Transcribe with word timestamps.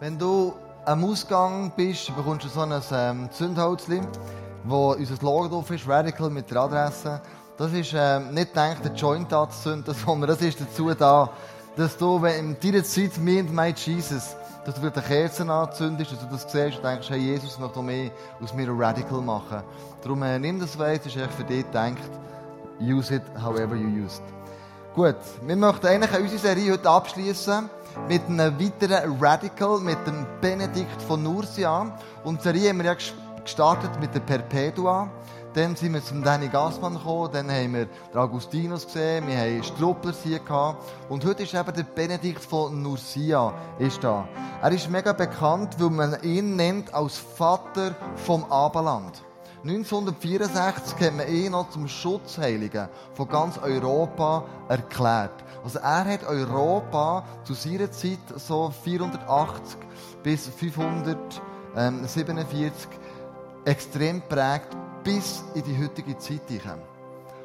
Wenn 0.00 0.18
du 0.18 0.54
am 0.86 1.04
Ausgang 1.04 1.70
bist, 1.76 2.16
bekommst 2.16 2.46
du 2.46 2.48
so 2.48 2.62
ein 2.62 2.72
ähm, 2.90 3.30
Zündholzli, 3.30 4.00
wo 4.64 4.92
unser 4.92 5.22
Logo 5.22 5.48
drauf 5.48 5.70
ist, 5.70 5.86
Radical 5.86 6.30
mit 6.30 6.50
der 6.50 6.62
Adresse. 6.62 7.20
Das 7.58 7.70
ist 7.74 7.92
ähm, 7.94 8.32
nicht 8.32 8.48
gedacht, 8.48 8.82
den 8.82 8.94
Joint 8.94 9.30
anzuzünden, 9.30 9.92
sondern 10.06 10.30
das 10.30 10.40
ist 10.40 10.58
dazu 10.58 10.94
da, 10.94 11.28
dass 11.76 11.98
du, 11.98 12.22
wenn 12.22 12.56
in 12.56 12.60
deiner 12.60 12.82
Zeit 12.82 13.18
me 13.18 13.40
and 13.40 13.52
my 13.52 13.74
Jesus, 13.76 14.34
dass 14.64 14.76
du 14.76 14.82
wieder 14.82 15.02
Kerzen 15.02 15.50
anzündest, 15.50 16.12
dass 16.12 16.20
du 16.20 16.26
das 16.28 16.50
siehst 16.50 16.78
und 16.78 16.84
denkst, 16.84 17.10
hey, 17.10 17.18
Jesus 17.18 17.58
möchte 17.58 17.82
mehr 17.82 18.10
aus 18.42 18.54
mir 18.54 18.70
Radical 18.70 19.20
machen. 19.20 19.62
Darum 20.02 20.22
äh, 20.22 20.38
nimm 20.38 20.60
das 20.60 20.78
weit, 20.78 21.04
das 21.04 21.14
ist 21.14 21.20
echt 21.20 21.34
für 21.34 21.44
dich 21.44 21.66
gedacht. 21.66 22.10
Use 22.80 23.16
it 23.16 23.22
however 23.38 23.76
you 23.76 24.02
use 24.02 24.16
it. 24.16 24.94
Gut, 24.94 25.16
wir 25.46 25.56
möchten 25.56 25.86
eigentlich 25.86 26.18
unsere 26.18 26.38
Serie 26.38 26.72
heute 26.72 26.88
abschließen 26.88 27.68
mit 28.08 28.26
einem 28.26 28.58
weiteren 28.60 29.20
Radical, 29.20 29.80
mit 29.80 29.98
dem 30.06 30.26
Benedikt 30.40 31.00
von 31.02 31.22
Nursia. 31.22 31.96
Und 32.24 32.40
die 32.40 32.44
Serie 32.44 32.70
haben 32.70 32.78
wir 32.78 32.86
ja 32.86 32.96
gestartet 33.42 33.90
mit 34.00 34.14
der 34.14 34.20
Perpetua. 34.20 35.10
Dann 35.54 35.74
sind 35.74 35.94
wir 35.94 36.04
zum 36.04 36.22
Danny 36.22 36.46
Gassmann 36.46 36.94
gekommen, 36.94 37.30
dann 37.32 37.50
haben 37.50 37.74
wir 37.74 37.86
den 37.86 38.18
Augustinus 38.18 38.86
gesehen, 38.86 39.26
wir 39.26 39.36
haben 39.36 39.64
Strupplers 39.64 40.22
hier 40.22 40.38
gehabt. 40.38 40.84
Und 41.08 41.24
heute 41.24 41.42
ist 41.42 41.54
eben 41.54 41.74
der 41.74 41.82
Benedikt 41.82 42.44
von 42.44 42.80
Nursia 42.80 43.52
ist 43.80 44.04
da. 44.04 44.28
Er 44.62 44.70
ist 44.70 44.88
mega 44.88 45.12
bekannt, 45.12 45.74
weil 45.78 45.90
man 45.90 46.22
ihn 46.22 46.54
nennt 46.54 46.94
als 46.94 47.18
Vater 47.18 47.96
vom 48.14 48.44
Abendland. 48.44 49.24
1964 49.62 51.00
hat 51.00 51.14
man 51.14 51.28
ihn 51.28 51.52
noch 51.52 51.68
zum 51.68 51.86
Schutzheiligen 51.86 52.88
von 53.12 53.28
ganz 53.28 53.58
Europa 53.58 54.46
erklärt. 54.68 55.44
Also 55.62 55.80
er 55.80 56.06
hat 56.06 56.24
Europa 56.24 57.26
zu 57.44 57.52
seiner 57.52 57.90
Zeit 57.90 58.20
so 58.36 58.72
480 58.82 59.76
bis 60.22 60.48
547 60.48 62.88
extrem 63.66 64.22
prägt 64.22 64.74
bis 65.04 65.44
in 65.54 65.62
die 65.64 65.78
heutige 65.78 66.16
Zeit 66.16 66.48
hinein. 66.48 66.80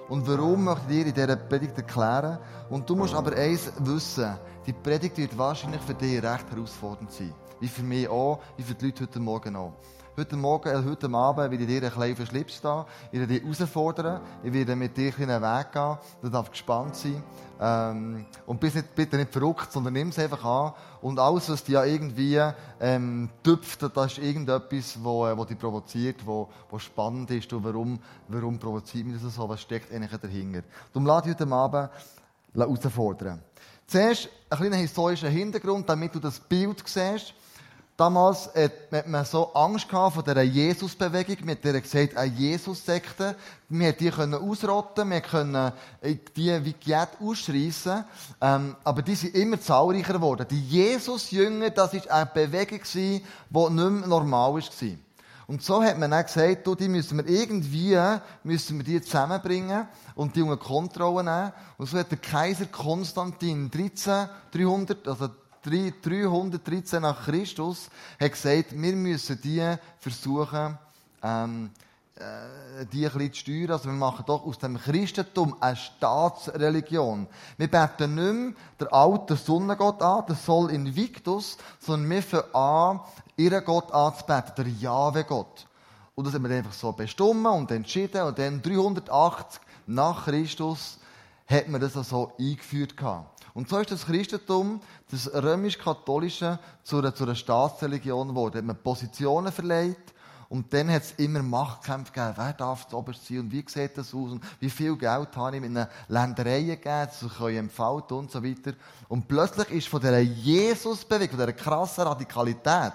Und 0.07 0.25
warum 0.27 0.65
möchte 0.65 0.93
ich 0.93 1.03
dir 1.03 1.07
in 1.07 1.13
dieser 1.13 1.35
Predigt 1.35 1.77
erklären? 1.77 2.37
Und 2.69 2.89
du 2.89 2.95
musst 2.95 3.13
aber 3.13 3.35
eins 3.35 3.69
wissen, 3.79 4.37
die 4.65 4.73
Predigt 4.73 5.17
wird 5.17 5.37
wahrscheinlich 5.37 5.81
für 5.81 5.95
dich 5.95 6.23
recht 6.23 6.49
herausfordernd 6.49 7.11
sein. 7.11 7.33
Wie 7.59 7.67
für 7.67 7.83
mich 7.83 8.07
auch, 8.07 8.39
wie 8.55 8.63
für 8.63 8.75
die 8.75 8.85
Leute 8.85 9.03
heute 9.03 9.19
Morgen 9.19 9.57
auch. 9.57 9.73
Heute 10.17 10.37
Morgen, 10.37 10.69
äh, 10.69 10.89
heute 10.89 11.09
Abend 11.13 11.51
werde 11.51 11.55
ich 11.57 11.67
dir 11.67 11.83
ein 11.83 11.91
kleinen 11.91 12.15
Verschlips 12.15 12.61
da. 12.61 12.85
Ich 13.11 13.19
werde 13.19 13.33
dich 13.33 13.43
herausfordern. 13.43 14.21
Ich 14.45 14.53
werde 14.53 14.73
mit 14.73 14.95
dir 14.95 15.11
einen 15.19 15.41
Weg 15.41 15.73
gehen. 15.73 15.97
Du 16.21 16.29
darfst 16.29 16.53
gespannt 16.53 16.95
sein. 16.95 17.21
Ähm, 17.59 18.25
und 18.45 18.57
bist 18.61 18.77
nicht, 18.77 18.95
bitte 18.95 19.17
nicht 19.17 19.33
verrückt, 19.33 19.73
sondern 19.73 19.91
nimm 19.91 20.07
es 20.07 20.19
einfach 20.19 20.41
an. 20.45 20.73
Und 21.01 21.19
alles, 21.19 21.49
was 21.49 21.65
dich 21.65 21.73
ja 21.73 21.83
irgendwie 21.83 22.39
ähm, 22.79 23.29
tüpft, 23.43 23.83
das 23.93 24.13
ist 24.13 24.19
irgendetwas, 24.19 24.97
wo, 25.03 25.27
äh, 25.27 25.37
wo 25.37 25.43
dich 25.43 25.59
provoziert, 25.59 26.25
wo, 26.25 26.47
wo 26.69 26.79
spannend 26.79 27.31
ist. 27.31 27.51
Und 27.51 27.65
warum, 27.65 27.99
warum 28.29 28.57
provoziert 28.57 29.07
mich 29.07 29.21
das 29.21 29.35
so? 29.35 29.49
Was 29.49 29.59
steckt 29.59 29.91
eigentlich 29.91 30.17
dahinter? 30.17 30.63
Darum 30.93 31.07
lade 31.07 31.29
ich 31.29 31.37
heute 31.37 31.51
Abend 31.51 31.89
herausfordern. 32.53 33.41
Zuerst 33.85 34.29
ein 34.49 34.59
kleiner 34.59 34.77
historischer 34.77 35.27
Hintergrund, 35.27 35.89
damit 35.89 36.15
du 36.15 36.19
das 36.19 36.39
Bild 36.39 36.81
siehst. 36.87 37.33
Damals 37.97 38.49
hat 38.53 39.07
man 39.07 39.23
so 39.23 39.53
Angst 39.53 39.87
gehabt 39.87 40.15
vor 40.15 40.23
dieser 40.23 40.41
Jesus-Bewegung. 40.41 41.37
Man 41.45 41.55
hat 41.55 41.83
gesagt, 41.83 42.17
eine 42.17 42.33
Jesus-Sekte. 42.33 43.37
Wir 43.69 43.93
die 43.93 44.09
können 44.09 44.33
ausrotten, 44.33 45.09
wir 45.09 45.21
können 45.21 45.71
die 46.03 46.65
wie 46.65 46.75
jetzt 46.81 47.17
ausschreissen. 47.21 48.03
Ähm, 48.41 48.75
aber 48.83 49.01
die 49.01 49.15
sind 49.15 49.33
immer 49.35 49.61
zahlreicher 49.61 50.13
geworden. 50.13 50.45
Die 50.49 50.59
Jesus-Jünger, 50.59 51.69
das 51.69 51.93
war 51.93 52.11
eine 52.11 52.25
Bewegung, 52.25 52.81
die 52.93 53.21
nicht 53.21 53.69
mehr 53.71 54.07
normal 54.07 54.55
war. 54.55 54.61
Und 55.47 55.61
so 55.61 55.81
hat 55.81 55.97
man 55.97 56.11
dann 56.11 56.25
gesagt, 56.25 56.65
du, 56.67 56.75
die 56.75 56.89
müssen 56.89 57.17
wir 57.17 57.27
irgendwie, 57.27 57.97
müssen 58.43 58.77
wir 58.77 58.83
die 58.83 59.01
zusammenbringen 59.01 59.87
und 60.15 60.35
die 60.35 60.41
unter 60.41 60.57
Kontrolle 60.57 61.23
nehmen. 61.23 61.53
Und 61.77 61.87
so 61.87 61.97
hat 61.97 62.11
der 62.11 62.17
Kaiser 62.17 62.65
Konstantin 62.65 63.69
13, 63.69 64.27
300, 64.51 65.07
also 65.07 65.29
313 65.65 67.01
nach 67.01 67.25
Christus, 67.25 67.89
hat 68.19 68.31
gesagt, 68.31 68.71
wir 68.71 68.95
müssen 68.95 69.39
die 69.41 69.75
versuchen, 69.99 70.77
ähm, 71.23 71.71
äh, 72.17 72.85
die 72.93 73.05
ein 73.05 73.11
bisschen 73.11 73.33
zu 73.33 73.39
steuern. 73.39 73.71
Also 73.71 73.85
wir 73.89 73.93
machen 73.93 74.23
doch 74.25 74.45
aus 74.45 74.57
dem 74.57 74.77
Christentum 74.77 75.57
eine 75.59 75.75
Staatsreligion. 75.75 77.27
Wir 77.57 77.69
beten 77.69 78.15
nicht 78.15 78.33
mehr 78.33 78.53
den 78.79 78.87
alten 78.87 79.35
Sonnengott 79.35 80.01
an, 80.01 80.23
das 80.27 80.45
Sol 80.45 80.71
Invictus, 80.71 81.57
sondern 81.79 82.09
wir 82.09 82.23
fangen 82.23 82.55
an, 82.55 82.99
ihren 83.35 83.65
Gott 83.65 83.91
anzubeten, 83.91 84.53
der 84.55 84.67
Jahwe-Gott. 84.67 85.67
Und 86.15 86.25
das 86.25 86.33
haben 86.33 86.47
wir 86.47 86.55
einfach 86.55 86.71
so 86.71 86.93
bestimmt 86.93 87.45
und 87.45 87.69
entschieden. 87.71 88.21
Und 88.21 88.39
dann 88.39 88.61
380 88.61 89.59
nach 89.87 90.23
Christus 90.23 90.97
hat 91.47 91.67
man 91.67 91.81
das 91.81 91.93
so 91.93 91.99
also 91.99 92.31
eingeführt 92.39 92.95
gehabt. 92.95 93.34
Und 93.55 93.69
so 93.69 93.79
ist 93.79 93.89
das 93.89 94.05
Christentum, 94.05 94.81
das 95.09 95.33
römisch-katholische, 95.33 96.59
zu 96.83 96.97
einer, 96.97 97.15
zu 97.15 97.23
einer 97.23 97.35
Staatsreligion 97.35 98.27
geworden. 98.27 98.57
Hat 98.57 98.65
man 98.65 98.75
Positionen 98.75 99.49
verleiht. 99.49 100.13
Und 100.49 100.73
dann 100.73 100.91
hat 100.91 101.03
es 101.03 101.13
immer 101.13 101.41
Machtkämpfe 101.41 102.11
gegeben. 102.11 102.33
Wer 102.35 102.51
darf 102.51 102.85
zu 102.85 102.97
oberst 102.97 103.25
sein? 103.25 103.39
Und 103.39 103.51
wie 103.53 103.63
sieht 103.65 103.97
das 103.97 104.13
aus? 104.13 104.31
Und 104.31 104.43
wie 104.59 104.69
viel 104.69 104.97
Geld 104.97 105.35
habe 105.37 105.55
ich 105.55 105.61
mit 105.61 105.71
einer 105.71 105.89
Ländereien 106.09 106.67
gegeben, 106.67 107.07
dass 107.07 107.23
ich 107.23 107.55
entfalten 107.55 108.17
und 108.17 108.29
so 108.29 108.43
weiter. 108.43 108.73
Und 109.07 109.25
plötzlich 109.25 109.69
ist 109.71 109.87
von 109.87 110.01
dieser 110.01 110.19
Jesus-Bewegung, 110.19 111.37
von 111.37 111.47
dieser 111.47 111.53
krassen 111.53 112.03
Radikalität, 112.03 112.93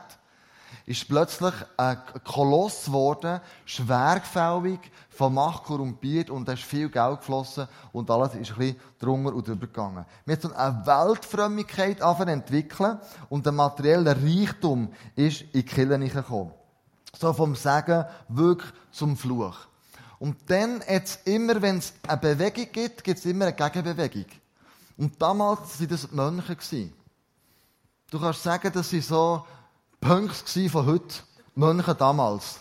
ist 0.90 1.06
plötzlich 1.06 1.54
ein 1.76 1.98
Koloss 2.24 2.86
geworden, 2.86 3.40
schwergefällig, 3.64 4.80
von 5.08 5.34
Macht 5.34 5.62
korrumpiert 5.62 6.30
und 6.30 6.48
da 6.48 6.54
ist 6.54 6.64
viel 6.64 6.88
Geld 6.88 7.20
geflossen 7.20 7.68
und 7.92 8.10
alles 8.10 8.34
ist 8.34 8.50
ein 8.50 8.58
bisschen 8.58 8.80
drunter 8.98 9.32
und 9.32 9.46
drüber 9.46 9.68
gegangen. 9.68 10.04
Wir 10.26 10.36
haben 10.36 10.52
eine 10.52 10.86
Weltfrömmigkeit 10.86 12.00
entwickeln 12.00 12.98
und 13.28 13.46
der 13.46 13.52
materielle 13.52 14.16
Reichtum 14.16 14.92
ist 15.14 15.42
in 15.42 15.48
die 15.52 15.62
Kirche 15.62 16.08
gekommen. 16.08 16.50
So 17.16 17.32
vom 17.34 17.54
Segen 17.54 18.04
wirklich 18.26 18.72
zum 18.90 19.16
Fluch. 19.16 19.58
Und 20.18 20.38
dann 20.50 20.82
jetzt 20.88 21.24
immer, 21.24 21.62
wenn 21.62 21.78
es 21.78 21.92
eine 22.08 22.16
Bewegung 22.16 22.66
gibt, 22.72 23.04
gibt 23.04 23.20
es 23.20 23.26
immer 23.26 23.46
eine 23.46 23.54
Gegenbewegung. 23.54 24.26
Und 24.96 25.22
damals 25.22 25.78
waren 25.78 25.88
das 25.88 26.08
die 26.08 26.16
Mönche. 26.16 26.90
Du 28.10 28.18
kannst 28.18 28.42
sagen, 28.42 28.72
dass 28.72 28.90
sie 28.90 29.00
so 29.00 29.44
Punks 30.00 30.44
von 30.70 30.86
heute, 30.86 31.14
Mönche 31.54 31.94
damals. 31.94 32.60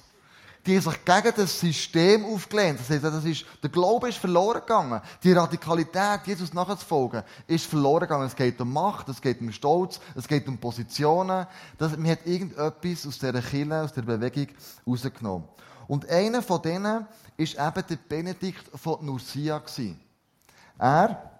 Die 0.65 0.75
haben 0.75 0.91
sich 0.91 1.05
gegen 1.05 1.33
das 1.37 1.57
System 1.57 2.25
aufgelehnt. 2.25 2.81
Das 2.81 2.89
heißt, 2.89 3.03
das 3.03 3.23
ist, 3.23 3.45
der 3.63 3.69
Glaube 3.69 4.09
ist 4.09 4.17
verloren 4.17 4.59
gegangen. 4.59 5.01
Die 5.23 5.31
Radikalität, 5.31 6.19
Jesus 6.25 6.53
nachzufolgen, 6.53 7.23
ist 7.47 7.65
verloren 7.65 8.01
gegangen. 8.01 8.27
Es 8.27 8.35
geht 8.35 8.59
um 8.59 8.73
Macht, 8.73 9.07
es 9.07 9.21
geht 9.21 9.39
um 9.39 9.53
Stolz, 9.53 10.01
es 10.15 10.27
geht 10.27 10.49
um 10.49 10.57
Positionen. 10.57 11.47
Das, 11.77 11.95
man 11.95 12.11
hat 12.11 12.25
irgendetwas 12.25 13.07
aus 13.07 13.17
dieser 13.17 13.41
Kirche, 13.41 13.81
aus 13.81 13.93
der 13.93 14.01
Bewegung 14.01 14.47
rausgenommen. 14.85 15.47
Und 15.87 16.09
einer 16.09 16.41
von 16.41 16.61
denen 16.61 17.07
ist 17.37 17.53
eben 17.55 17.83
der 17.89 17.97
Benedikt 18.09 18.65
von 18.77 19.03
Nursia. 19.05 19.61
Er 20.77 21.31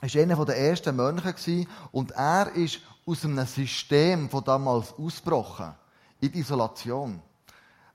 war 0.00 0.20
einer 0.22 0.44
der 0.46 0.56
ersten 0.56 0.96
Mönche 0.96 1.66
und 1.92 2.10
er 2.12 2.50
ist 2.54 2.80
aus 3.06 3.24
einem 3.24 3.46
System 3.46 4.28
von 4.28 4.44
damals 4.44 4.94
ausgebrochen. 4.98 5.74
In 6.20 6.32
die 6.32 6.40
Isolation. 6.40 7.20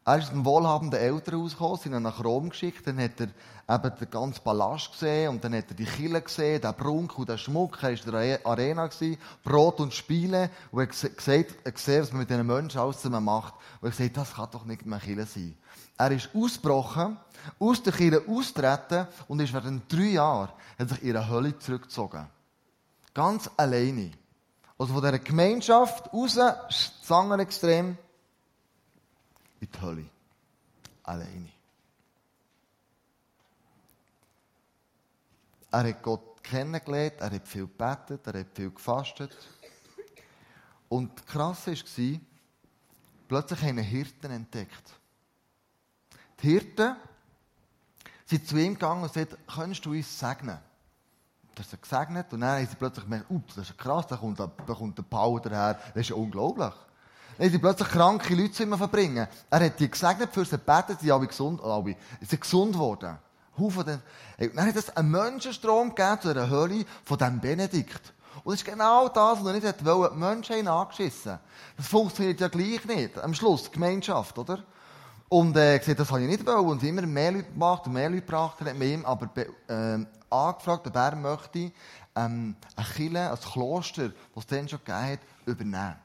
Er 0.07 0.19
ist 0.19 0.31
ein 0.31 0.45
wohlhabender 0.45 1.00
Eltern 1.00 1.41
rausgekommen, 1.41 1.78
sind 1.78 1.94
ihn 1.94 2.01
nach 2.01 2.23
Rom 2.23 2.50
geschickt, 2.50 2.88
dann 2.88 2.97
hat 2.97 3.19
er 3.19 3.28
eben 3.75 3.95
den 4.00 4.09
ganzen 4.09 4.41
Palast 4.41 4.94
gesehen 4.94 5.31
und 5.31 5.44
dann 5.44 5.53
hat 5.53 5.66
er 5.68 5.75
die 5.75 5.84
Kille 5.84 6.22
gesehen, 6.22 6.62
den 6.62 6.73
Prunk 6.75 7.19
und 7.19 7.28
den 7.28 7.38
Schmuck, 7.38 7.84
er 7.84 7.91
war 7.91 8.06
in 8.06 8.12
der 8.12 8.45
Arena, 8.45 8.88
gewesen, 8.88 9.18
Brot 9.44 9.81
und 9.81 9.94
Spiele 9.94 10.50
und 10.72 10.79
er 10.79 10.88
hat 10.88 11.75
gesehen, 11.75 12.01
was 12.01 12.12
man 12.13 12.19
mit 12.22 12.29
diesen 12.29 12.47
Menschen 12.47 12.80
alles 12.80 13.01
zusammen 13.01 13.25
macht 13.25 13.56
und 13.81 13.89
er 13.89 13.92
hat 13.92 13.98
gesagt, 13.98 14.15
das 14.15 14.33
kann 14.33 14.48
doch 14.51 14.63
nicht 14.63 14.86
mehr 14.86 15.00
Kille 15.00 15.25
sein. 15.25 15.57
Er 15.98 16.12
ist 16.12 16.30
ausgebrochen, 16.33 17.18
aus 17.59 17.83
der 17.83 17.92
Kille 17.92 18.24
austreten 18.30 19.07
und 19.27 19.42
ist 19.42 19.54
während 19.54 19.92
drei 19.92 20.12
Jahren 20.12 20.51
hat 20.80 20.88
sich 20.88 21.04
in 21.04 21.18
eine 21.18 21.27
Hölle 21.27 21.59
zurückgezogen. 21.59 22.27
Ganz 23.13 23.50
alleine. 23.57 24.12
Also 24.77 24.94
von 24.94 25.01
dieser 25.01 25.19
Gemeinschaft 25.19 26.13
raus, 26.13 26.35
das 26.35 27.12
andere 27.12 27.41
Extrem, 27.41 27.97
in 29.59 29.69
die 29.71 29.81
Hölle. 29.81 30.06
Alleine. 31.03 31.50
Er 35.71 35.83
hat 35.83 36.03
Gott 36.03 36.44
kennengelernt, 36.44 37.15
er 37.19 37.31
hat 37.31 37.47
viel 37.47 37.68
gebetet, 37.68 38.25
er 38.27 38.39
hat 38.39 38.47
viel 38.53 38.71
gefastet. 38.71 39.35
Und 40.89 41.25
krass 41.27 41.68
war, 41.68 42.19
plötzlich 43.27 43.62
haben 43.62 43.77
Hirten 43.80 44.31
entdeckt. 44.31 44.94
Die 46.41 46.50
Hirten 46.50 46.95
sind 48.25 48.47
zu 48.47 48.57
ihm 48.57 48.73
gegangen 48.73 49.03
und 49.03 49.13
sagten, 49.13 49.38
könntest 49.47 49.85
du 49.85 49.91
uns 49.91 50.19
segnen? 50.19 50.59
Das 51.57 51.74
ist 51.74 51.81
gesegnet 51.81 52.31
und 52.33 52.42
dann 52.42 52.59
haben 52.59 52.68
sie 52.68 52.75
plötzlich 52.75 53.06
gemerkt, 53.06 53.31
uh, 53.31 53.42
das 53.56 53.69
ist 53.69 53.77
krass, 53.77 54.06
da 54.06 54.15
kommt, 54.15 54.39
da 54.39 54.48
kommt 54.48 54.95
der 54.95 55.04
Power 55.04 55.42
daher, 55.42 55.74
das 55.74 56.01
ist 56.01 56.09
ja 56.09 56.15
unglaublich. 56.15 56.74
Dann 57.38 57.50
sie 57.50 57.57
plötzlich 57.57 57.89
kranke 57.89 58.36
Leute 58.36 58.51
zu 58.51 58.63
ihm 58.63 58.77
verbringen. 58.77 59.27
Er 59.50 59.65
hat 59.65 59.80
die 59.80 59.89
gesegnet 59.89 60.31
für 60.31 60.45
sie 60.45 60.51
gebeten, 60.51 60.98
die 61.01 61.12
alle 61.12 61.25
gesund, 61.25 61.62
alle, 61.63 61.95
sind 62.21 62.42
gesund 62.42 62.74
geworden. 62.74 63.18
Haufen 63.57 64.01
dann, 64.38 64.68
hat 64.68 64.75
es 64.75 64.95
einen 64.95 65.09
Menschenstrom 65.09 65.95
gegeben 65.95 66.21
zu 66.21 66.33
der 66.33 66.50
Hölle 66.50 66.86
von 67.04 67.18
diesem 67.18 67.39
Benedikt. 67.39 68.13
Und 68.44 68.54
das 68.54 68.62
ist 68.62 68.65
genau 68.65 69.09
das, 69.09 69.39
was 69.39 69.48
er 69.48 69.54
nicht 69.54 69.86
wollte. 69.86 70.13
Die 70.13 70.19
Menschen 70.19 70.56
haben 70.56 70.68
angeschissen. 70.68 71.39
Das 71.75 71.88
funktioniert 71.88 72.39
ja 72.39 72.50
gleich 72.50 72.86
nicht. 72.86 73.18
Am 73.18 73.33
Schluss, 73.33 73.71
Gemeinschaft, 73.71 74.38
oder? 74.38 74.63
Und 75.29 75.57
er 75.57 75.75
äh, 75.75 75.79
gesagt, 75.79 76.00
das 76.00 76.09
habe 76.09 76.21
ich 76.21 76.27
nicht 76.27 76.45
wollen. 76.45 76.68
Und 76.68 76.83
immer 76.83 77.01
mehr 77.01 77.31
Leute 77.31 77.51
gemacht 77.51 77.85
und 77.85 77.94
mehr 77.94 78.09
Leute 78.09 78.21
gebracht. 78.21 78.62
Er 78.62 78.68
hat 78.68 78.77
mit 78.77 78.89
ihm 78.89 79.06
aber 79.06 79.29
äh, 79.68 80.06
angefragt, 80.29 80.88
ob 80.88 80.95
er 80.95 81.15
möchte, 81.15 81.71
ähm, 82.15 82.56
eine 82.75 82.88
Kirche, 82.95 83.31
ein 83.31 83.39
Kloster, 83.39 84.09
das 84.09 84.44
es 84.44 84.47
dann 84.47 84.69
schon 84.69 84.79
gegeben 84.79 85.12
hat, 85.12 85.19
übernehmen. 85.45 85.95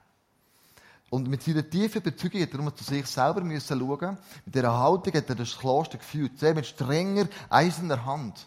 Und 1.10 1.28
mit 1.28 1.42
seiner 1.42 1.68
tiefen 1.68 2.00
Überzeugung 2.00 2.40
hat 2.40 2.54
er 2.54 2.76
zu 2.76 2.84
sich 2.84 3.06
selber 3.06 3.42
müssen 3.42 3.78
schauen. 3.78 4.18
Mit 4.44 4.54
dieser 4.54 4.78
Haltung 4.78 5.12
hat 5.12 5.28
er 5.28 5.34
das 5.34 5.58
Kloster 5.58 5.98
geführt. 5.98 6.38
Sehr 6.38 6.54
mit 6.54 6.66
strenger, 6.66 7.26
eiserner 7.50 8.04
Hand. 8.04 8.46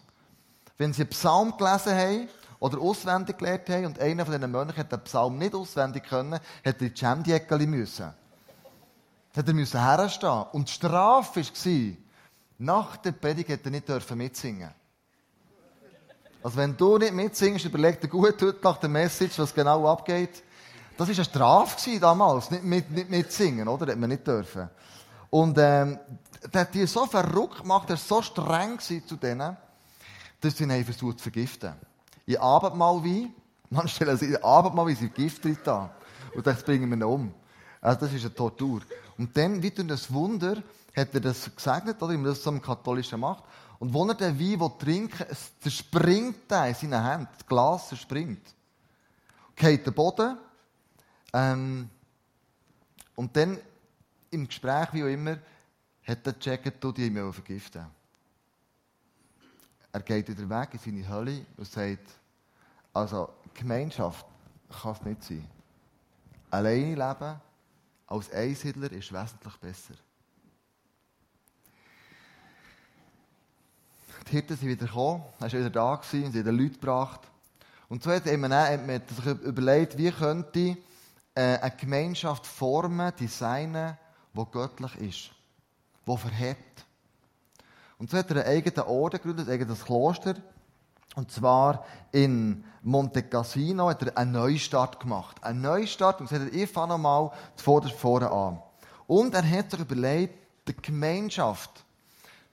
Wenn 0.76 0.92
sie 0.92 1.02
einen 1.02 1.10
Psalm 1.10 1.56
gelesen 1.56 1.94
haben, 1.94 2.28
oder 2.58 2.78
auswendig 2.78 3.38
gelernt 3.38 3.68
haben, 3.68 3.86
und 3.86 4.00
einer 4.00 4.24
von 4.24 4.34
diesen 4.34 4.50
Mönchen 4.50 4.76
hat 4.76 4.90
den 4.90 5.04
Psalm 5.04 5.38
nicht 5.38 5.54
auswendig 5.54 6.04
können, 6.04 6.34
hat 6.34 6.42
er 6.64 6.80
in 6.80 6.92
die 6.92 6.96
Schemdiäckeli 6.98 7.66
müssen. 7.66 8.12
Hat 9.36 9.46
er 9.46 9.54
müssen 9.54 9.80
herstehen. 9.80 10.44
Und 10.52 10.68
die 10.68 10.72
Strafe 10.72 11.42
war, 11.42 11.96
nach 12.58 12.96
der 12.96 13.12
Predigt 13.12 13.50
hätte 13.50 13.68
er 13.68 13.70
nicht 13.70 14.16
mitsingen 14.16 14.70
Also 16.42 16.56
wenn 16.56 16.76
du 16.76 16.96
nicht 16.96 17.12
mitsingst, 17.12 17.66
überleg 17.66 18.00
dir 18.00 18.08
gut 18.08 18.40
heute 18.40 18.56
nach 18.62 18.78
der 18.78 18.88
Message, 18.88 19.38
was 19.38 19.54
genau 19.54 19.86
abgeht. 19.86 20.42
Das 20.96 21.06
war 21.06 21.14
eine 21.14 21.24
Strafe 21.24 22.00
damals, 22.00 22.50
nicht, 22.50 22.64
mit, 22.64 22.90
nicht 22.90 23.10
mitsingen, 23.10 23.68
oder? 23.68 23.86
Hätte 23.86 23.98
man 23.98 24.08
nicht 24.08 24.26
dürfen. 24.26 24.70
Und 25.28 25.58
ähm, 25.58 25.98
der 26.52 26.62
hat 26.62 26.72
die 26.72 26.86
so 26.86 27.04
verrückt 27.04 27.60
gemacht, 27.60 27.90
er 27.90 27.96
war 27.96 27.96
so 27.98 28.22
streng 28.22 28.78
zu 28.78 29.16
denen, 29.16 29.54
dass 30.40 30.56
sie 30.56 30.64
ihn 30.64 30.84
versucht 30.84 31.18
zu 31.18 31.24
vergiften 31.24 31.74
in 32.24 32.38
Abendmahlwein. 32.38 33.34
Man 33.68 33.86
stellen 33.88 34.16
sich 34.16 34.30
in 34.30 34.42
Abendmahlwein 34.42 35.12
Gift 35.14 35.44
drin 35.44 35.58
da. 35.62 35.94
Und 36.34 36.46
das 36.46 36.62
bringen 36.62 36.88
wir 36.88 36.96
ihn 36.96 37.02
um. 37.02 37.34
Also 37.80 38.00
das 38.00 38.12
ist 38.14 38.24
eine 38.24 38.34
Tortur. 38.34 38.80
Und 39.18 39.36
dann, 39.36 39.62
wie 39.62 39.70
durch 39.70 39.88
das 39.88 40.12
Wunder, 40.12 40.62
hat 40.94 41.14
er 41.14 41.20
das 41.20 41.54
gesegnet, 41.54 42.00
oder, 42.02 42.12
wie 42.12 42.16
man 42.16 42.26
das 42.26 42.42
so 42.42 42.50
im 42.50 42.60
Katholischen 42.60 43.20
macht. 43.20 43.44
Und 43.78 43.92
wo 43.92 44.06
er 44.06 44.14
den 44.14 44.38
Wein 44.38 44.60
will 44.60 44.70
trinken 44.78 45.26
es 45.28 45.58
zerspringt 45.60 46.50
er 46.50 46.68
in 46.68 46.74
seinen 46.74 47.04
Händen. 47.04 47.28
Das 47.32 47.46
Glas 47.46 47.88
zerspringt. 47.88 48.54
Geht 49.54 49.86
der 49.86 49.90
Boden. 49.90 50.38
Ähm, 51.32 51.90
und 53.14 53.36
dann, 53.36 53.58
im 54.30 54.46
Gespräch, 54.46 54.92
wie 54.92 55.02
auch 55.02 55.08
immer, 55.08 55.38
hat 56.06 56.26
er 56.26 56.32
gecheckt, 56.32 56.82
du 56.82 56.92
die 56.92 57.10
mich 57.10 57.34
vergiften. 57.34 57.86
Er 59.92 60.00
geht 60.00 60.28
wieder 60.28 60.48
weg 60.48 60.70
in 60.74 60.78
seine 60.78 61.08
Hölle 61.08 61.46
und 61.56 61.66
sagt, 61.66 62.06
also 62.92 63.30
Gemeinschaft 63.54 64.26
kann 64.82 64.92
es 64.92 65.02
nicht 65.02 65.24
sein. 65.24 65.48
Alleine 66.50 66.94
leben 66.94 67.40
als 68.06 68.30
Einsiedler 68.30 68.92
ist 68.92 69.12
wesentlich 69.12 69.56
besser. 69.56 69.94
Die 74.26 74.32
Hirten 74.32 74.56
sind 74.56 74.68
wieder 74.68 74.86
gekommen, 74.86 75.22
er 75.38 75.52
war 75.52 75.52
wieder 75.52 75.70
da, 75.70 75.94
gewesen, 75.96 76.32
sie 76.32 76.40
haben 76.40 76.56
Leute 76.56 76.74
gebracht. 76.74 77.20
Und 77.88 78.02
so 78.02 78.10
hat 78.10 78.26
man 78.26 79.02
sich 79.06 79.26
überlegt, 79.44 79.96
wie 79.96 80.10
könnte 80.10 80.76
äh, 81.34 81.58
eine 81.58 81.76
Gemeinschaft 81.76 82.46
formen, 82.46 83.12
designen, 83.20 83.96
die 84.32 84.44
göttlich 84.50 84.96
ist, 84.96 85.30
die 86.06 86.16
verhebt. 86.16 86.84
Und 87.98 88.10
so 88.10 88.18
hat 88.18 88.30
er 88.30 88.44
einen 88.44 88.56
eigenen 88.56 88.86
Orden 88.86 89.16
gegründet, 89.18 89.48
ein 89.48 89.54
eigenes 89.54 89.84
Kloster. 89.84 90.34
Und 91.14 91.30
zwar 91.30 91.84
in 92.12 92.64
Monte 92.82 93.22
Cassino 93.22 93.88
hat 93.88 94.02
er 94.02 94.16
einen 94.16 94.32
Neustart 94.32 95.00
gemacht. 95.00 95.42
Einen 95.42 95.62
Neustart, 95.62 96.20
und 96.20 96.28
sagt 96.28 96.52
er, 96.52 96.52
ich 96.52 96.70
fange 96.70 96.88
nochmal 96.88 97.30
zuvorderst 97.56 97.96
vorne 97.96 98.30
an. 98.30 98.58
Und 99.06 99.34
er 99.34 99.48
hat 99.48 99.70
sich 99.70 99.80
überlegt, 99.80 100.34
die 100.68 100.76
Gemeinschaft, 100.76 101.84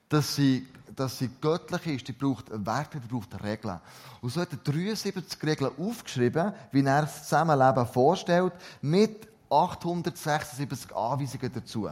dass 0.08 0.36
sie, 0.36 0.68
dass 0.96 1.18
sie 1.18 1.30
göttlich 1.42 1.88
ist, 1.88 2.08
die 2.08 2.14
braucht 2.14 2.46
Werte, 2.52 3.00
die 3.00 3.08
braucht 3.08 3.44
Regeln. 3.44 3.80
Und 4.22 4.30
so 4.30 4.42
hat 4.42 4.52
er 4.52 4.58
73 4.58 5.44
Regeln 5.44 5.72
aufgeschrieben, 5.78 6.54
wie 6.72 6.84
er 6.84 7.02
das 7.02 7.24
Zusammenleben 7.24 7.86
vorstellt, 7.88 8.54
mit 8.82 9.28
876 9.50 10.96
Anweisungen 10.96 11.52
dazu. 11.54 11.90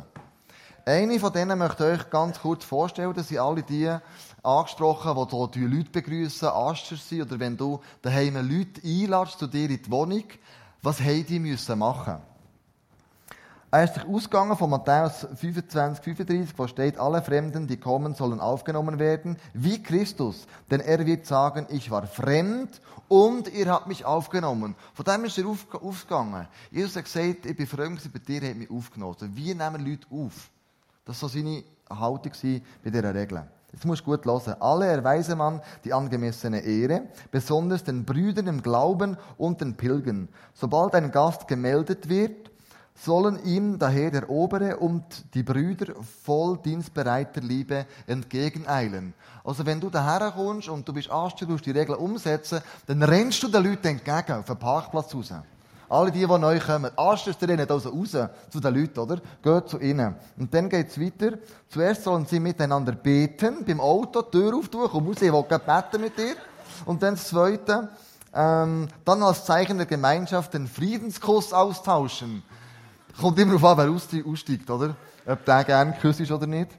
Eine 0.86 1.20
von 1.20 1.32
denen 1.32 1.60
möchte 1.60 1.86
ich 1.86 2.00
euch 2.00 2.10
ganz 2.10 2.40
kurz 2.40 2.66
vorstellen. 2.66 3.14
Das 3.14 3.28
sind 3.28 3.38
alle 3.38 3.62
die 3.62 3.96
angesprochen, 4.42 5.16
die 5.54 5.60
hier 5.60 5.68
Leute 5.68 5.92
begrüßen, 5.92 6.48
Aster 6.48 6.96
sind, 6.96 7.22
oder 7.22 7.40
wenn 7.40 7.56
du 7.56 7.80
daheim 8.02 8.36
Leute 8.36 8.82
einladest 8.84 9.38
zu 9.38 9.46
dir 9.46 9.70
in 9.70 9.82
die 9.82 9.92
Wohnung, 9.92 10.24
was 10.82 11.00
haben 11.00 11.26
die 11.26 11.40
müssen 11.40 11.78
machen? 11.78 12.18
Er 13.74 13.84
ist 13.86 13.94
sich 13.94 14.06
ausgegangen 14.06 14.58
von 14.58 14.72
Matthäus 14.72 15.28
25, 15.36 16.04
35, 16.04 16.58
wo 16.58 16.68
steht, 16.68 16.98
alle 16.98 17.22
Fremden, 17.22 17.68
die 17.68 17.78
kommen, 17.78 18.16
sollen 18.16 18.42
aufgenommen 18.42 19.00
werden, 19.00 19.38
wie 19.54 19.82
Christus. 19.82 20.48
Denn 20.70 20.82
er 20.82 21.06
wird 21.06 21.26
sagen, 21.26 21.68
ich 21.70 21.90
war 21.90 22.06
fremd 22.06 22.82
und 23.08 23.48
ihr 23.54 23.72
habt 23.72 23.88
mich 23.88 24.04
aufgenommen. 24.04 24.76
Von 24.94 25.06
dem 25.06 25.24
ist 25.26 25.38
er 25.38 25.46
aufgegangen. 25.46 26.48
Jesus 26.72 26.98
hat 26.98 27.06
gesagt, 27.06 27.46
ich 27.46 27.56
bin 27.56 27.68
fremd 27.68 28.02
bei 28.12 28.20
dir, 28.20 28.42
habt 28.50 28.58
mich 28.58 28.72
aufgenommen. 28.72 29.32
Wie 29.36 29.54
nehmen 29.54 29.86
Leute 29.86 30.08
auf? 30.10 30.50
Das 31.12 31.22
war 31.24 31.28
seine 31.28 31.62
Haltung 31.90 32.32
bei 32.42 32.90
dieser 32.90 33.14
Regel. 33.14 33.44
Jetzt 33.74 33.86
musst 33.86 34.00
du 34.02 34.06
gut 34.06 34.26
hören. 34.26 34.56
Alle 34.62 34.86
erweise 34.86 35.36
man 35.36 35.60
die 35.84 35.92
angemessene 35.92 36.62
Ehre, 36.62 37.02
besonders 37.32 37.84
den 37.84 38.06
Brüdern 38.06 38.48
im 38.48 38.64
Glauben 38.64 39.18
und 39.38 39.60
den 39.60 39.76
Pilgern. 39.76 40.30
Sobald 40.54 40.96
ein 40.96 41.12
Gast 41.12 41.50
gemeldet 41.50 42.08
wird, 42.08 42.50
sollen 42.96 43.44
ihm 43.44 43.78
daher 43.78 44.10
der 44.10 44.30
Obere 44.30 44.78
und 44.78 45.04
die 45.34 45.44
Brüder 45.44 45.96
voll 46.24 46.58
dienstbereiter 46.64 47.42
Liebe 47.42 47.86
entgegeneilen. 48.08 49.14
Also 49.44 49.66
wenn 49.66 49.82
du 49.82 49.90
daher 49.90 50.32
kommst 50.32 50.70
und 50.70 50.88
du 50.88 50.94
bist 50.94 51.12
anständig, 51.12 51.62
du 51.62 51.74
die 51.74 51.78
Regeln 51.78 52.00
umsetzen, 52.00 52.62
dann 52.88 53.04
rennst 53.04 53.44
du 53.44 53.50
den 53.50 53.66
Leuten 53.66 53.88
entgegen, 53.88 54.40
auf 54.40 54.46
den 54.46 54.58
Parkplatz 54.58 55.14
raus. 55.14 55.34
Alle 55.92 56.10
die, 56.10 56.26
die 56.26 56.40
neu 56.40 56.58
kommen. 56.58 56.90
Anstens 56.96 57.36
rennen 57.42 57.70
also 57.70 57.90
raus 57.90 58.18
zu 58.50 58.60
den 58.62 58.74
Leuten, 58.74 58.98
oder? 58.98 59.18
Geht 59.44 59.68
zu 59.68 59.78
ihnen. 59.78 60.16
Und 60.38 60.54
dann 60.54 60.70
geht's 60.70 60.98
weiter. 60.98 61.38
Zuerst 61.68 62.06
sollen 62.06 62.26
sie 62.26 62.40
miteinander 62.40 62.94
beten, 62.94 63.66
beim 63.66 63.82
Auto, 63.82 64.22
die 64.22 64.32
Tür 64.32 64.56
auftun, 64.56 64.88
komm 64.90 65.08
raus, 65.08 65.18
ich 65.22 65.34
will 65.34 65.44
beten 65.44 66.02
mit 66.02 66.18
dir. 66.18 66.36
Und 66.86 67.04
dann 67.04 67.16
das 67.16 67.28
Zweite, 67.28 67.90
ähm, 68.34 68.88
dann 69.04 69.22
als 69.22 69.44
Zeichen 69.44 69.76
der 69.76 69.86
Gemeinschaft 69.86 70.54
den 70.54 70.66
Friedenskuss 70.66 71.52
austauschen. 71.52 72.42
Kommt 73.20 73.38
immer 73.40 73.56
auf 73.56 73.66
an, 73.66 73.78
wer 73.78 74.26
aussteigt, 74.26 74.70
oder? 74.70 74.96
Ob 75.26 75.44
der 75.44 75.66
gerne 75.66 75.98
küsst 76.00 76.32
oder 76.32 76.48
nicht. 76.48 76.70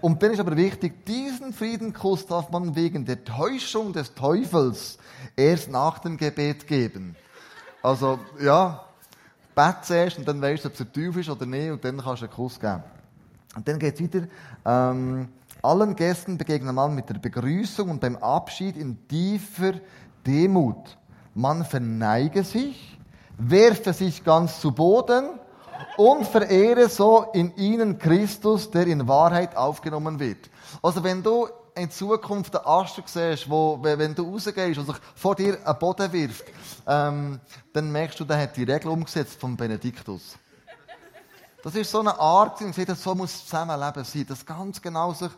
Und 0.00 0.20
dann 0.24 0.32
ist 0.32 0.40
aber 0.40 0.56
wichtig, 0.56 1.06
diesen 1.06 1.52
Friedenskuss 1.52 2.26
darf 2.26 2.50
man 2.50 2.74
wegen 2.74 3.04
der 3.04 3.22
Täuschung 3.22 3.92
des 3.92 4.12
Teufels 4.14 4.98
erst 5.36 5.70
nach 5.70 6.00
dem 6.00 6.16
Gebet 6.16 6.66
geben. 6.66 7.14
Also, 7.82 8.18
ja, 8.40 8.84
bett 9.54 9.76
zuerst 9.84 10.18
und 10.18 10.28
dann 10.28 10.40
weißt 10.40 10.64
du, 10.64 10.68
ob 10.68 10.74
es 10.74 10.80
ein 10.80 10.92
Teufel 10.92 11.20
ist 11.20 11.30
oder 11.30 11.46
nicht 11.46 11.70
und 11.70 11.84
dann 11.84 11.98
kannst 11.98 12.22
du 12.22 12.26
einen 12.26 12.34
Kuss 12.34 12.60
geben. 12.60 12.82
Und 13.56 13.66
dann 13.66 13.78
geht 13.78 13.94
es 13.94 14.02
weiter. 14.02 14.26
Ähm, 14.64 15.28
allen 15.62 15.96
Gästen 15.96 16.38
begegnet 16.38 16.74
man 16.74 16.94
mit 16.94 17.08
der 17.08 17.18
Begrüßung 17.18 17.90
und 17.90 18.00
beim 18.00 18.16
Abschied 18.16 18.76
in 18.76 19.06
tiefer 19.08 19.74
Demut. 20.26 20.96
Man 21.34 21.64
verneige 21.64 22.44
sich, 22.44 22.98
werfe 23.38 23.92
sich 23.92 24.24
ganz 24.24 24.60
zu 24.60 24.72
Boden 24.72 25.30
und 25.96 26.26
verehre 26.26 26.88
so 26.88 27.26
in 27.32 27.54
ihnen 27.56 27.98
Christus, 27.98 28.70
der 28.70 28.86
in 28.86 29.08
Wahrheit 29.08 29.56
aufgenommen 29.56 30.18
wird. 30.20 30.50
Also 30.82 31.02
wenn 31.02 31.22
du 31.22 31.48
in 31.74 31.90
Zukunft 31.90 32.56
einen 32.56 32.66
Aster 32.66 33.02
siehst, 33.06 33.48
wo, 33.48 33.78
wenn 33.82 34.14
du 34.14 34.22
rausgehst 34.22 34.78
und 34.78 34.86
sich 34.86 34.96
vor 35.14 35.34
dir 35.34 35.58
einen 35.64 35.78
Boden 35.78 36.12
wirft, 36.12 36.44
ähm, 36.86 37.40
dann 37.72 37.90
merkst 37.90 38.20
du, 38.20 38.24
der 38.24 38.40
hat 38.40 38.56
die 38.56 38.64
Regel 38.64 38.88
umgesetzt 38.88 39.40
von 39.40 39.56
Benediktus. 39.56 40.36
Das 41.62 41.74
ist 41.74 41.90
so 41.90 42.00
eine 42.00 42.18
Art, 42.18 42.60
und 42.62 42.74
sagt, 42.74 42.96
so 42.96 43.14
muss 43.14 43.32
das 43.32 43.44
Zusammenleben 43.44 44.04
sein, 44.04 44.26
dass 44.26 44.46
ganz 44.46 44.80
genau 44.80 45.12
sich 45.12 45.30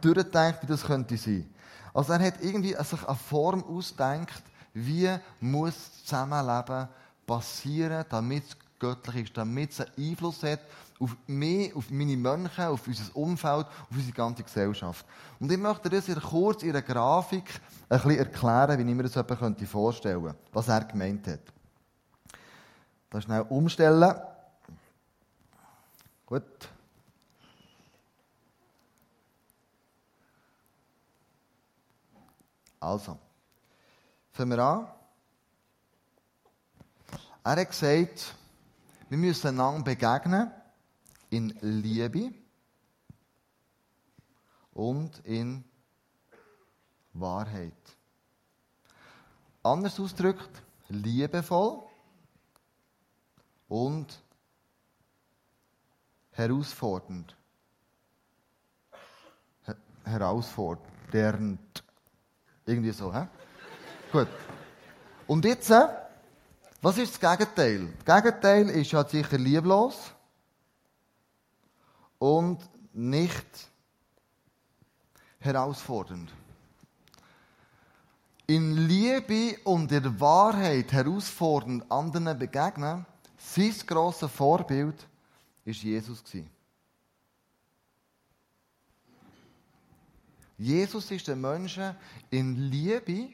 durchdenkt, 0.00 0.62
wie 0.62 0.66
das 0.66 0.84
könnte 0.84 1.16
sein. 1.16 1.52
Also 1.92 2.12
er 2.12 2.20
hat 2.20 2.34
irgendwie 2.40 2.74
sich 2.74 3.06
eine 3.06 3.16
Form 3.16 3.64
ausgedacht, 3.64 4.42
wie 4.72 5.10
muss 5.40 5.74
das 5.74 6.04
Zusammenleben 6.04 6.88
passieren, 7.26 8.04
damit 8.08 8.44
es 8.44 8.56
göttlich 8.78 9.24
ist, 9.24 9.36
damit 9.36 9.72
es 9.72 9.80
einen 9.80 10.10
Einfluss 10.10 10.42
hat 10.42 10.60
auf 11.00 11.16
mich, 11.26 11.74
auf 11.74 11.90
meine 11.90 12.16
Mönche, 12.16 12.68
auf 12.68 12.86
unser 12.86 13.16
Umfeld, 13.16 13.66
auf 13.66 13.90
unsere 13.90 14.12
ganze 14.12 14.42
Gesellschaft. 14.42 15.06
Und 15.38 15.50
ich 15.50 15.58
möchte 15.58 15.88
das 15.88 16.08
in 16.08 16.20
kurz 16.20 16.62
in 16.62 16.70
einer 16.70 16.82
Grafik 16.82 17.60
ein 17.88 18.00
bisschen 18.00 18.18
erklären, 18.18 18.78
wie 18.78 18.90
ich 18.90 18.96
mir 18.96 19.02
das 19.04 19.14
jemand 19.14 19.60
vorstellen 19.68 20.22
könnte, 20.22 20.38
was 20.52 20.68
er 20.68 20.84
gemeint 20.84 21.26
hat. 21.26 21.40
Das 23.10 23.24
schnell 23.24 23.42
umstellen. 23.48 24.14
Gut. 26.26 26.68
Also, 32.80 33.18
fangen 34.32 34.50
wir 34.50 34.58
an. 34.58 34.86
Er 37.44 37.56
hat 37.56 37.70
gesagt, 37.70 38.34
wir 39.08 39.18
müssen 39.18 39.48
einander 39.48 39.84
begegnen 39.84 40.50
in 41.30 41.50
Liebe 41.60 42.32
und 44.72 45.18
in 45.24 45.64
Wahrheit. 47.12 47.72
Anders 49.62 49.98
ausgedrückt, 49.98 50.62
liebevoll 50.88 51.82
und 53.68 54.22
herausfordernd. 56.32 57.36
Her 59.64 59.76
herausfordernd. 60.04 61.84
Irgendwie 62.64 62.92
so, 62.92 63.12
hä? 63.12 63.26
Gut. 64.12 64.28
Und 65.26 65.44
jetzt, 65.44 65.70
äh, 65.70 65.88
was 66.80 66.98
ist 66.98 67.22
das 67.22 67.38
Gegenteil? 67.38 67.92
Das 68.04 68.22
Gegenteil 68.22 68.68
ist 68.70 68.92
ja 68.92 69.06
sicher 69.06 69.38
lieblos 69.38 70.12
und 72.18 72.58
nicht 72.92 73.68
herausfordernd. 75.40 76.32
In 78.46 78.88
Liebe 78.88 79.58
und 79.64 79.92
in 79.92 80.20
Wahrheit 80.20 80.92
herausfordernd 80.92 81.90
anderen 81.90 82.38
begegnen, 82.38 83.04
sein 83.36 83.74
grosses 83.86 84.30
Vorbild 84.30 85.06
war 85.64 85.72
Jesus. 85.72 86.22
Jesus 90.56 91.10
ist 91.10 91.28
den 91.28 91.40
Menschen 91.40 91.94
in 92.30 92.56
Liebe, 92.56 93.28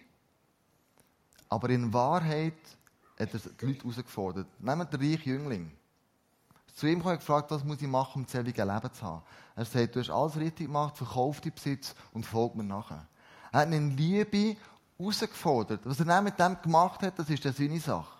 aber 1.48 1.70
in 1.70 1.92
Wahrheit 1.92 2.54
hat 3.18 3.34
er 3.34 3.40
die 3.40 3.66
Leute 3.66 3.82
herausgefordert. 3.82 4.46
Nehmt 4.60 4.92
den 4.92 5.00
reichen 5.00 5.28
Jüngling. 5.28 5.72
Zu 6.74 6.86
ihm 6.86 7.04
habe 7.04 7.14
ich 7.14 7.20
gefragt, 7.20 7.50
was 7.50 7.62
muss 7.62 7.80
ich 7.80 7.88
machen, 7.88 8.22
um 8.22 8.24
das 8.26 8.34
ewige 8.34 8.64
Leben 8.64 8.92
zu 8.92 9.02
haben. 9.02 9.22
Er 9.54 9.64
sagt, 9.64 9.94
du 9.94 10.00
hast 10.00 10.10
alles 10.10 10.36
richtig 10.36 10.66
gemacht, 10.66 10.96
verkauf 10.96 11.40
deinen 11.40 11.54
Besitz 11.54 11.94
und 12.12 12.26
folg 12.26 12.56
mir 12.56 12.64
nachher. 12.64 13.06
Er 13.52 13.60
hat 13.60 13.68
ihn 13.68 13.74
in 13.74 13.96
Liebe 13.96 14.56
herausgefordert. 14.98 15.80
Was 15.84 16.00
er 16.00 16.06
dann 16.06 16.24
mit 16.24 16.38
dem 16.38 16.60
gemacht 16.60 17.02
hat, 17.02 17.18
das 17.18 17.30
ist 17.30 17.44
seine 17.44 17.78
Sache. 17.78 18.18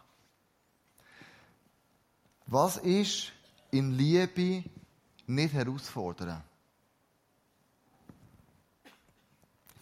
Was 2.47 2.77
ist 2.77 3.33
in 3.73 3.93
Liebe 3.93 4.63
nicht 5.27 5.55
herausfordern? 5.55 6.43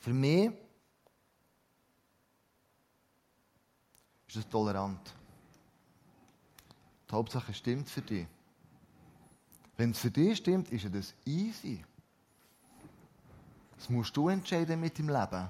Für 0.01 0.13
mich 0.13 0.51
ist 4.33 4.47
es 4.47 4.49
tolerant. 4.49 5.13
Die 7.09 7.15
Hauptsache 7.15 7.53
stimmt 7.53 7.91
für 7.91 8.01
dich. 8.01 8.27
Wenn 9.77 9.91
es 9.91 9.99
für 9.99 10.11
dich 10.11 10.39
stimmt, 10.39 10.71
ist 10.71 10.87
es 10.87 11.15
easy. 11.27 11.85
Das 13.77 13.91
musst 13.91 14.17
du 14.17 14.29
entscheiden 14.31 14.81
mit 14.81 14.99
deinem 14.99 15.11
Leben. 15.11 15.49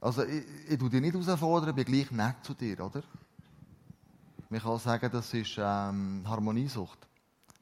Also, 0.00 0.22
ich, 0.22 0.44
ich 0.68 0.78
tue 0.78 0.90
dich 0.90 1.00
nicht 1.00 1.14
herausfordern, 1.14 1.74
bin 1.74 1.84
gleich 1.84 2.10
nett 2.12 2.36
zu 2.42 2.54
dir, 2.54 2.78
oder? 2.78 3.02
Man 4.48 4.60
kann 4.60 4.78
sagen, 4.78 5.10
das 5.10 5.34
ist 5.34 5.56
ähm, 5.58 6.22
Harmoniesucht. 6.26 6.98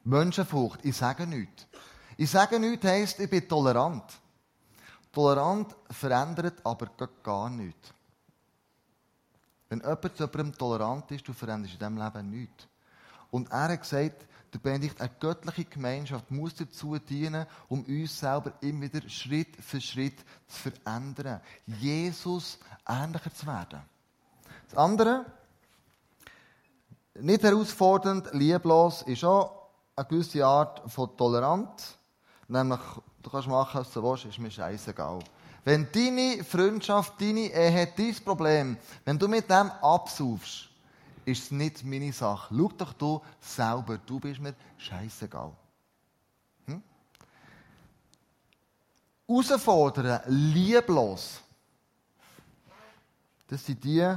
Menschenfurcht, 0.03 0.85
ich 0.85 0.95
sage 0.95 1.25
nichts. 1.25 1.67
Ich 2.15 2.29
sage 2.29 2.59
nichts 2.59 2.85
heisst, 2.85 3.19
ich 3.19 3.29
bin 3.29 3.47
tolerant. 3.47 4.03
Tolerant 5.11 5.75
verändert 5.89 6.63
aber 6.63 6.91
gar 7.23 7.49
nichts. 7.49 7.93
Wenn 9.69 9.79
jemand 9.79 10.17
zu 10.17 10.23
jemandem 10.23 10.57
tolerant 10.57 11.11
ist, 11.11 11.27
du 11.27 11.33
veränderst 11.33 11.75
in 11.75 11.79
diesem 11.79 11.97
Leben 11.97 12.29
nichts. 12.29 12.67
Und 13.31 13.51
er 13.51 13.69
hat 13.69 13.81
gesagt, 13.81 14.25
der 14.51 14.59
Benedikt, 14.59 14.99
eine 14.99 15.11
göttliche 15.19 15.65
Gemeinschaft 15.65 16.31
muss 16.31 16.55
dazu 16.55 16.97
dienen, 16.97 17.45
um 17.67 17.83
uns 17.83 18.19
selber 18.19 18.53
immer 18.61 18.81
wieder 18.81 19.07
Schritt 19.07 19.55
für 19.57 19.79
Schritt 19.79 20.17
zu 20.47 20.71
verändern. 20.71 21.39
Jesus 21.67 22.57
ähnlicher 22.87 23.31
zu 23.31 23.45
werden. 23.45 23.81
Das 24.67 24.77
andere, 24.77 25.25
nicht 27.13 27.43
herausfordernd, 27.43 28.33
lieblos, 28.33 29.03
ist 29.03 29.23
auch 29.23 29.69
eine 29.95 30.07
gewisse 30.07 30.43
Art 30.43 30.81
von 30.91 31.15
Toleranz. 31.15 31.95
Nämlich, 32.47 32.79
du 33.21 33.29
kannst 33.29 33.47
machen, 33.47 33.81
was 33.81 33.91
du 33.91 34.01
willst, 34.01 34.25
ist 34.25 34.39
mir 34.39 34.49
scheißegal. 34.49 35.19
Wenn 35.69 35.87
deine 35.91 36.43
Freundschaft, 36.43 37.21
deine 37.21 37.41
Ehe, 37.41 37.93
dein 37.95 38.15
Problem, 38.25 38.75
wenn 39.05 39.19
du 39.19 39.27
mit 39.27 39.47
dem 39.47 39.69
absaufst, 39.69 40.67
ist 41.25 41.43
es 41.43 41.51
nicht 41.51 41.83
meine 41.83 42.11
Sache. 42.11 42.51
Schau 42.57 42.71
doch 42.75 42.91
du 42.93 43.21
selber, 43.39 43.99
du 43.99 44.19
bist 44.19 44.39
mir 44.39 44.55
scheißegal. 44.79 45.51
Hm? 46.65 46.81
Herausfordern, 49.27 50.21
lieblos. 50.25 51.39
Das 53.45 53.63
sind 53.63 53.83
die, 53.83 54.11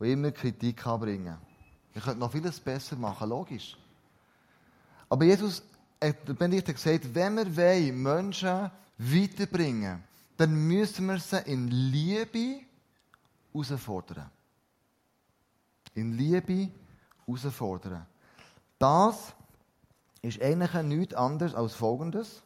die 0.00 0.12
immer 0.12 0.32
Kritik 0.32 0.86
anbringen. 0.86 1.36
Wir 1.92 2.00
könnten 2.00 2.20
noch 2.20 2.32
vieles 2.32 2.58
besser 2.58 2.96
machen, 2.96 3.28
logisch. 3.28 3.76
Aber 5.10 5.26
Jesus, 5.26 5.62
Benedikt 6.38 6.68
hat 6.68 6.74
gesagt, 6.74 7.14
wenn 7.14 7.54
wir 7.54 7.92
Menschen 7.92 8.70
weiterbringen 8.98 10.02
dann 10.36 10.54
müssen 10.54 11.06
wir 11.06 11.18
sie 11.20 11.38
in 11.46 11.68
Liebe 11.68 12.60
herausfordern 13.52 14.30
in 15.94 16.12
Liebe 16.12 16.70
herausfordern. 17.26 18.06
Das 18.78 19.34
ist 20.22 20.42
eigentlich 20.42 20.82
nichts 20.82 21.14
anderes 21.14 21.54
als 21.54 21.74
Folgendes. 21.74 22.42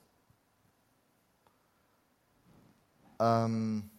Ähm, 3.18 3.90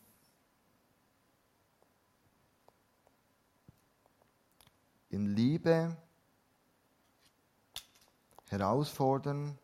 in 5.09 5.35
Liebe 5.35 5.97
herausfordern 8.47 9.57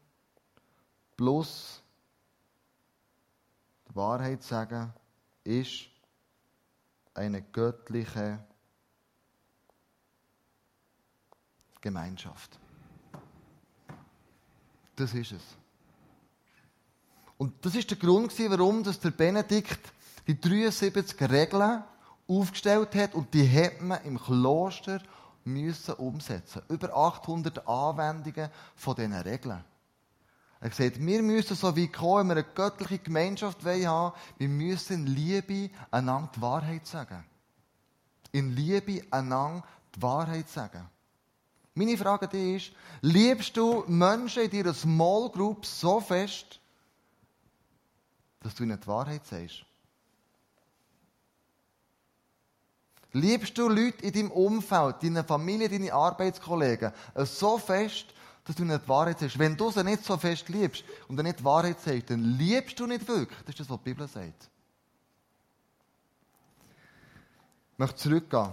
plus 1.16 1.82
Wahrheit 3.96 4.44
sagen 4.44 4.94
ist 5.44 5.88
eine 7.14 7.42
göttliche 7.42 8.40
Gemeinschaft. 11.82 12.60
Das 14.96 15.14
ist 15.14 15.32
es. 15.34 15.44
Und 17.38 17.54
das 17.66 17.76
ist 17.76 17.90
der 17.90 17.98
Grund, 17.98 18.34
warum 18.50 18.84
dass 18.84 19.00
der 19.00 19.12
Benedikt 19.12 19.80
die 20.28 20.40
73 20.40 21.30
Regeln 21.30 21.84
aufgestellt 22.28 22.96
hat 22.96 23.14
und 23.14 23.34
die 23.34 23.48
hat 23.48 23.82
man 23.82 24.04
im 24.04 24.20
Kloster 24.20 25.02
müssen 25.44 25.94
umsetzen. 25.96 26.64
Über 26.70 26.96
800 26.96 27.68
Anwendungen 27.68 28.50
von 28.76 28.96
diesen 28.96 29.14
Regeln. 29.14 29.64
Er 30.66 30.72
sagt, 30.72 31.00
wir 31.00 31.22
müssen 31.22 31.56
so 31.56 31.76
wie 31.76 31.88
kommen, 31.88 32.30
wenn 32.30 32.38
wir 32.38 32.44
eine 32.44 32.54
göttliche 32.56 32.98
Gemeinschaft 32.98 33.64
haben 33.64 34.14
wir 34.40 34.50
müssen 34.50 35.06
in 35.06 35.06
Liebe 35.06 35.70
einander 35.92 36.32
die 36.36 36.42
Wahrheit 36.42 36.88
sagen. 36.88 37.24
In 38.32 38.56
Liebe 38.56 39.04
einander 39.12 39.64
die 39.96 40.02
Wahrheit 40.02 40.50
sagen. 40.50 40.90
Meine 41.76 41.96
Frage 41.96 42.28
dir 42.28 42.56
ist, 42.56 42.72
liebst 43.02 43.56
du 43.56 43.84
Menschen 43.86 44.42
in 44.42 44.50
deiner 44.50 44.74
Small 44.74 45.30
Group 45.30 45.68
so 45.68 46.00
fest, 46.00 46.60
dass 48.40 48.56
du 48.56 48.64
ihnen 48.64 48.80
die 48.82 48.88
Wahrheit 48.88 49.24
sagst? 49.24 49.64
Liebst 53.12 53.56
du 53.56 53.70
Leute 53.70 54.04
in 54.04 54.14
deinem 54.14 54.32
Umfeld, 54.32 55.04
deine 55.04 55.24
Familie, 55.24 55.70
deine 55.70 55.94
Arbeitskollegen 55.94 56.92
so 57.14 57.60
fest, 57.60 58.16
dass 58.46 58.56
du 58.56 58.64
ihnen 58.64 58.80
die 58.80 58.88
Wahrheit 58.88 59.20
sagst? 59.20 59.40
Wenn 59.40 59.58
du 59.58 59.72
sie 59.72 59.84
nicht 59.84 60.04
so 60.04 60.18
fest 60.18 60.48
liebst 60.50 60.84
und 61.08 61.22
nicht 61.22 61.40
die 61.40 61.44
Wahrheit 61.44 61.82
sagst, 61.82 62.12
dann 62.12 62.24
liebst 62.24 62.80
du 62.80 62.86
nicht 62.86 63.08
wirklich. 63.08 63.40
Das 63.40 63.50
ist 63.50 63.60
das, 63.62 63.70
was 63.70 63.78
die 63.80 63.84
Bibel 63.84 64.08
sagt. 64.08 64.50
Ich 67.74 67.80
möchte 67.80 67.96
zurückgehen. 67.98 68.52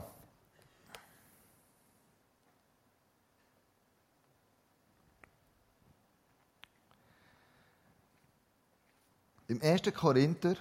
Im 9.47 9.61
1. 9.61 9.83
Korinther 9.95 10.57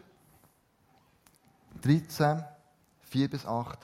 13, 1.81 2.43
4 3.03 3.29
bis 3.29 3.45
8 3.45 3.79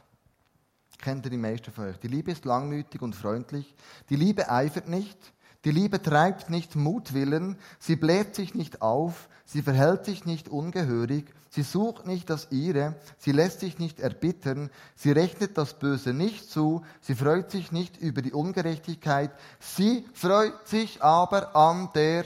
kennt 0.97 1.25
ihr 1.25 1.31
die 1.31 1.37
meisten 1.37 1.71
von 1.71 1.85
euch. 1.85 1.97
Die 1.97 2.07
Liebe 2.07 2.31
ist 2.31 2.43
langmütig 2.43 3.01
und 3.01 3.15
freundlich. 3.15 3.73
Die 4.09 4.17
Liebe 4.17 4.49
eifert 4.49 4.89
nicht. 4.89 5.17
Die 5.65 5.71
Liebe 5.71 6.01
treibt 6.01 6.49
nicht 6.49 6.75
Mutwillen, 6.75 7.57
sie 7.79 7.95
bläht 7.95 8.35
sich 8.35 8.53
nicht 8.53 8.81
auf, 8.81 9.27
sie 9.45 9.61
verhält 9.61 10.05
sich 10.05 10.25
nicht 10.25 10.49
ungehörig, 10.49 11.33
sie 11.49 11.63
sucht 11.63 12.05
nicht 12.05 12.29
das 12.29 12.51
Ihre, 12.51 12.95
sie 13.17 13.31
lässt 13.31 13.61
sich 13.61 13.79
nicht 13.79 13.99
erbittern, 13.99 14.69
sie 14.95 15.11
rechnet 15.11 15.57
das 15.57 15.79
Böse 15.79 16.13
nicht 16.13 16.49
zu, 16.49 16.85
sie 17.01 17.15
freut 17.15 17.51
sich 17.51 17.71
nicht 17.71 17.97
über 17.97 18.21
die 18.21 18.33
Ungerechtigkeit, 18.33 19.31
sie 19.59 20.05
freut 20.13 20.67
sich 20.67 21.01
aber 21.01 21.55
an 21.55 21.89
der 21.95 22.25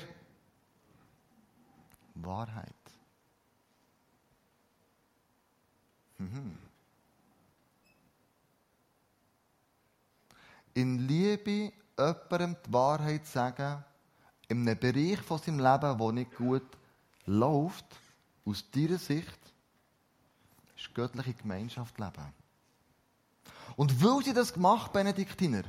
Wahrheit. 2.16 2.74
Mhm. 6.18 6.58
In 10.74 11.00
Liebe 11.00 11.74
jemandem 12.02 12.56
die 12.66 12.74
Wahrheit 12.74 13.26
sagen, 13.26 13.84
in 14.48 14.68
einem 14.68 14.80
Bereich 14.80 15.20
von 15.20 15.40
seinem 15.40 15.60
Leben, 15.60 15.98
der 15.98 16.12
nicht 16.12 16.36
gut 16.36 16.68
läuft, 17.26 17.86
aus 18.46 18.66
deiner 18.72 18.98
Sicht, 18.98 19.40
ist 20.76 20.94
göttliche 20.94 21.34
Gemeinschaft 21.34 21.98
leben. 22.00 22.34
Und 23.76 24.04
weil 24.04 24.24
sie 24.24 24.34
das 24.34 24.54
gemacht, 24.54 24.92
Benediktiner, 24.92 25.64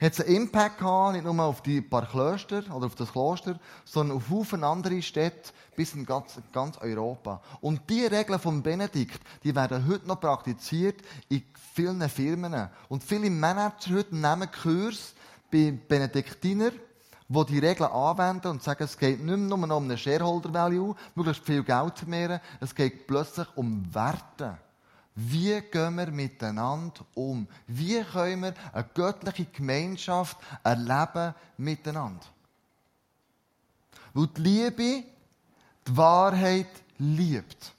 hat 0.00 0.12
es 0.12 0.20
einen 0.20 0.36
Impact 0.36 0.78
gehabt, 0.78 1.14
nicht 1.14 1.24
nur 1.24 1.42
auf 1.42 1.62
die 1.62 1.80
paar 1.80 2.06
Klöster 2.06 2.62
oder 2.74 2.86
auf 2.86 2.94
das 2.94 3.12
Kloster, 3.12 3.58
sondern 3.84 4.18
auf 4.18 4.46
viele 4.46 4.66
andere 4.66 5.00
Städte 5.00 5.52
bis 5.74 5.94
in 5.94 6.04
ganz, 6.04 6.38
ganz 6.52 6.76
Europa. 6.78 7.40
Und 7.60 7.88
die 7.88 8.04
Regeln 8.04 8.38
von 8.38 8.62
Benedikt, 8.62 9.20
die 9.42 9.54
werden 9.54 9.86
heute 9.86 10.06
noch 10.06 10.20
praktiziert 10.20 11.00
in 11.28 11.42
vielen 11.74 12.06
Firmen. 12.08 12.68
Und 12.88 13.04
viele 13.04 13.30
Manager 13.30 13.94
heute 13.94 14.16
nehmen 14.16 14.50
Kurs 14.50 15.14
bei 15.50 15.72
Benediktiner, 15.72 16.70
die 17.28 17.44
die 17.46 17.58
Regeln 17.58 17.90
anwenden 17.90 18.48
und 18.48 18.62
sagen, 18.62 18.84
es 18.84 18.96
geht 18.96 19.20
nicht 19.20 19.38
nur 19.38 19.58
um 19.58 19.70
eine 19.70 19.98
Shareholder 19.98 20.52
Value, 20.52 20.94
möglichst 21.14 21.44
viel 21.44 21.62
Geld 21.62 21.96
zu 21.96 22.04
vermehren, 22.04 22.40
es 22.60 22.74
geht 22.74 23.06
plötzlich 23.06 23.48
um 23.56 23.92
Werte. 23.94 24.58
Wie 25.18 25.60
gehen 25.62 25.94
wir 25.94 26.10
miteinander 26.10 27.04
um? 27.14 27.48
Wie 27.66 28.02
können 28.02 28.42
wir 28.42 28.54
eine 28.72 28.84
göttliche 28.92 29.46
Gemeinschaft 29.46 30.36
erleben 30.62 31.34
miteinander? 31.56 32.26
Weil 34.12 34.26
die 34.28 34.42
Liebe 34.42 35.04
die 35.88 35.96
Wahrheit 35.96 36.68
liebt. 36.98 37.72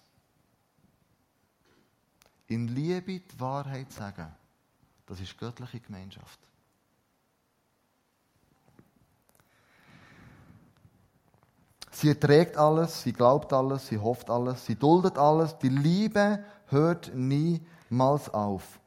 In 2.48 2.70
Liebe 2.70 3.20
die 3.20 3.40
Wahrheit 3.40 3.92
sagen, 3.92 4.34
das 5.06 5.20
ist 5.20 5.38
göttliche 5.38 5.80
Gemeinschaft. 5.80 6.40
Sie 12.00 12.10
erträgt 12.10 12.58
alles, 12.58 13.02
sie 13.02 13.12
glaubt 13.12 13.52
alles, 13.52 13.88
sie 13.88 13.98
hofft 13.98 14.30
alles, 14.30 14.64
sie 14.64 14.76
duldet 14.76 15.18
alles. 15.18 15.58
Die 15.58 15.70
Liebe 15.70 16.44
hört 16.68 17.12
niemals 17.16 18.32
auf. 18.32 18.80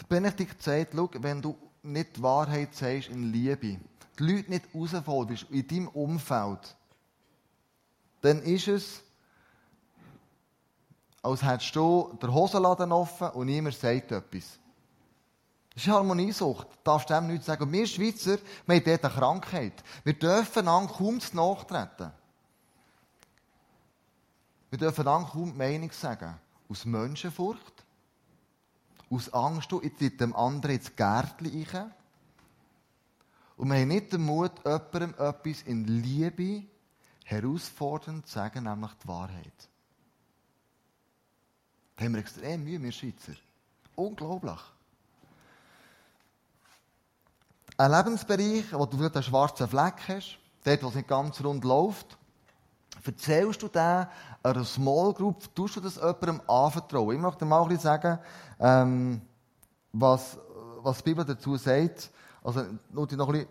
Der 0.00 0.06
Benedikt 0.06 0.62
sagt, 0.62 0.92
schau, 0.94 1.10
wenn 1.14 1.42
du 1.42 1.58
nicht 1.82 2.16
die 2.16 2.22
Wahrheit 2.22 2.72
sagst 2.72 3.08
in 3.08 3.32
Liebe, 3.32 3.80
die 4.16 4.22
Leute 4.22 4.48
nicht 4.48 4.72
herausforderst 4.72 5.46
in 5.50 5.66
deinem 5.66 5.88
Umfeld, 5.88 6.76
dann 8.20 8.40
ist 8.40 8.68
es, 8.68 9.02
als 11.22 11.42
hättest 11.42 11.74
du 11.74 12.16
den 12.22 12.32
Hosenladen 12.32 12.92
offen 12.92 13.30
und 13.30 13.46
niemand 13.46 13.74
sagt 13.74 14.12
etwas. 14.12 14.60
Das 15.74 15.84
ist 15.84 15.88
Harmoniesucht. 15.88 16.66
Du 16.66 16.76
darfst 16.84 17.10
dem 17.10 17.28
nichts 17.28 17.46
sagen. 17.46 17.62
Und 17.62 17.72
wir 17.72 17.86
Schweizer, 17.86 18.38
wir 18.66 18.76
haben 18.76 18.84
dort 18.84 19.04
eine 19.04 19.14
Krankheit. 19.14 19.84
Wir 20.04 20.14
dürfen 20.14 20.68
an 20.68 20.88
kaum 20.88 21.20
zu 21.20 21.36
nachtreten. 21.36 22.12
Wir 24.70 24.78
dürfen 24.78 25.04
dann 25.04 25.26
kaum 25.26 25.52
die 25.52 25.58
Meinung 25.58 25.90
sagen. 25.92 26.38
Aus 26.68 26.84
Menschenfurcht, 26.84 27.84
aus 29.10 29.32
Angst, 29.32 29.72
ich 29.82 29.94
tritt 29.94 30.20
dem 30.20 30.36
anderen 30.36 30.76
ins 30.76 30.94
Gärtchen 30.94 31.66
rein. 31.72 31.94
Und 33.56 33.68
wir 33.68 33.76
haben 33.76 33.88
nicht 33.88 34.12
den 34.12 34.22
Mut, 34.22 34.52
jemandem 34.64 35.14
etwas 35.18 35.62
in 35.62 35.84
Liebe 35.86 36.64
herausfordernd 37.24 38.26
zu 38.26 38.32
sagen, 38.32 38.64
nämlich 38.64 38.92
die 39.02 39.08
Wahrheit. 39.08 39.68
Da 41.96 42.04
haben 42.04 42.14
wir 42.14 42.20
extrem 42.20 42.64
Mühe, 42.64 42.80
wir 42.80 42.92
Schweizer. 42.92 43.34
Unglaublich. 43.96 44.60
Ein 47.80 47.92
Lebensbereich, 47.92 48.74
wo 48.74 48.84
du 48.84 48.98
vielleicht 48.98 49.14
einen 49.14 49.22
schwarzen 49.22 49.66
Fleck 49.66 49.94
hast, 50.06 50.38
dort, 50.64 50.82
wo 50.82 50.88
es 50.88 50.96
nicht 50.96 51.08
ganz 51.08 51.42
rund 51.42 51.64
läuft, 51.64 52.18
erzählst 53.06 53.62
du 53.62 53.68
den 53.68 54.06
einer 54.42 54.64
Small 54.66 55.14
Group, 55.14 55.54
tust 55.54 55.76
du 55.76 55.80
das 55.80 55.94
jemandem 55.96 56.42
anvertrauen? 56.46 57.16
Ich 57.16 57.22
möchte 57.22 57.46
mal 57.46 57.62
ein 57.62 57.68
bisschen 57.68 57.84
sagen, 57.84 58.18
ähm, 58.58 59.22
was, 59.94 60.36
was 60.82 60.98
die 60.98 61.04
Bibel 61.04 61.24
dazu 61.24 61.56
sagt. 61.56 62.10
Also, 62.44 62.66
nur 62.90 63.08
noch 63.12 63.28
ein 63.28 63.32
bisschen, 63.32 63.48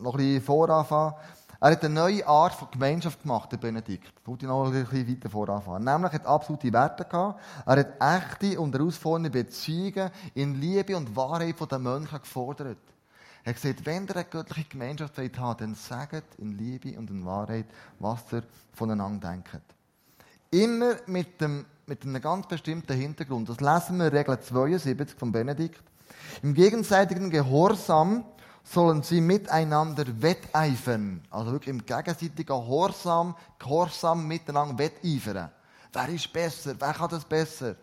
noch 0.00 0.14
ein 0.14 0.18
bisschen 0.18 0.42
voranfangen. 0.42 1.14
Er 1.62 1.72
hat 1.72 1.84
eine 1.84 1.92
neue 1.92 2.26
Art 2.26 2.54
von 2.54 2.70
Gemeinschaft 2.70 3.20
gemacht, 3.20 3.52
der 3.52 3.58
Benedikt. 3.58 4.08
Ich 4.22 4.26
wollte 4.26 4.46
noch 4.46 4.64
ein 4.64 4.72
bisschen 4.72 5.06
weiter 5.06 5.28
voranfangen. 5.28 5.84
Nämlich 5.84 6.12
hat 6.12 6.24
absolute 6.24 6.72
Werte 6.72 7.04
gehabt. 7.04 7.38
Er 7.66 7.76
hat 7.76 8.00
echte 8.00 8.58
und 8.58 8.74
herausfordernde 8.74 9.28
Beziehungen 9.28 10.10
in 10.34 10.58
Liebe 10.58 10.96
und 10.96 11.14
Wahrheit 11.14 11.58
von 11.58 11.68
den 11.68 11.82
Menschen 11.82 12.18
gefordert. 12.18 12.78
Er 13.44 13.52
gesagt, 13.52 13.84
wenn 13.84 14.06
ihr 14.06 14.16
eine 14.16 14.24
göttliche 14.24 14.70
Gemeinschaft 14.70 15.18
habt, 15.18 15.60
dann 15.60 15.74
sagt 15.74 16.34
in 16.38 16.56
Liebe 16.56 16.98
und 16.98 17.10
in 17.10 17.26
Wahrheit, 17.26 17.66
was 17.98 18.20
ihr 18.32 18.42
voneinander 18.72 19.28
denkt. 19.28 19.60
Immer 20.50 20.96
mit, 21.06 21.42
dem, 21.42 21.66
mit 21.84 22.04
einem 22.04 22.22
ganz 22.22 22.46
bestimmten 22.48 22.96
Hintergrund. 22.96 23.50
Das 23.50 23.60
lesen 23.60 23.98
wir 23.98 24.06
in 24.06 24.16
Regel 24.16 24.40
72 24.40 25.18
von 25.18 25.30
Benedikt. 25.30 25.82
Im 26.42 26.54
gegenseitigen 26.54 27.28
Gehorsam 27.28 28.24
sollen 28.62 29.02
sie 29.02 29.20
miteinander 29.20 30.04
wetteifern. 30.22 31.22
Also 31.30 31.52
wirklich 31.52 31.74
im 31.74 31.84
gegenseitigen 31.84 32.46
Gehorsam, 32.46 33.36
Gehorsam 33.58 34.26
miteinander 34.26 34.78
wetteifern. 34.78 35.50
Wer 35.92 36.08
ist 36.08 36.32
besser? 36.32 36.74
Wer 36.78 36.92
kann 36.92 37.10
das 37.10 37.24
besser? 37.24 37.76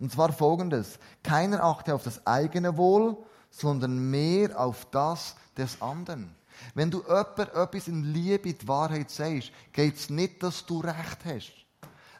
Und 0.00 0.12
zwar 0.12 0.32
folgendes. 0.32 0.98
Keiner 1.22 1.62
achte 1.62 1.94
auf 1.94 2.02
das 2.02 2.26
eigene 2.26 2.76
Wohl, 2.76 3.16
sondern 3.50 4.10
mehr 4.10 4.58
auf 4.58 4.86
das 4.90 5.36
des 5.56 5.80
anderen. 5.80 6.34
Wenn 6.74 6.90
du 6.90 7.02
jemand 7.02 7.38
etwas 7.38 7.88
in 7.88 8.12
Liebe, 8.12 8.52
die 8.52 8.68
Wahrheit 8.68 9.10
sagst, 9.10 9.52
geht 9.72 9.96
es 9.96 10.10
nicht, 10.10 10.42
dass 10.42 10.66
du 10.66 10.80
Recht 10.80 11.24
hast. 11.24 11.52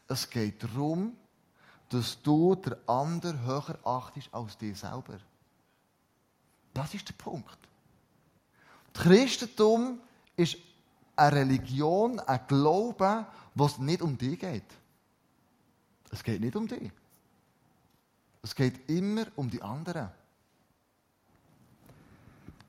Es 0.08 0.28
geht 0.28 0.62
darum, 0.62 1.16
dass 1.88 2.20
du 2.22 2.54
der 2.54 2.78
andere 2.86 3.40
höher 3.44 3.78
achtest 3.84 4.32
als 4.32 4.58
dir 4.58 4.74
selber. 4.74 5.18
Das 6.72 6.92
ist 6.94 7.08
der 7.08 7.14
Punkt. 7.14 7.58
Christentum 8.94 10.00
ist 10.36 10.56
eine 11.16 11.36
Religion, 11.36 12.18
ein 12.20 12.40
Glaube, 12.48 13.26
wo 13.54 13.66
es 13.66 13.78
nicht 13.78 14.02
um 14.02 14.16
dich 14.16 14.38
geht. 14.38 14.64
Es 16.10 16.22
geht 16.22 16.40
nicht 16.40 16.56
um 16.56 16.66
dich. 16.66 16.90
Es 18.42 18.54
geht 18.54 18.88
immer 18.88 19.26
um 19.36 19.50
die 19.50 19.60
anderen. 19.60 20.10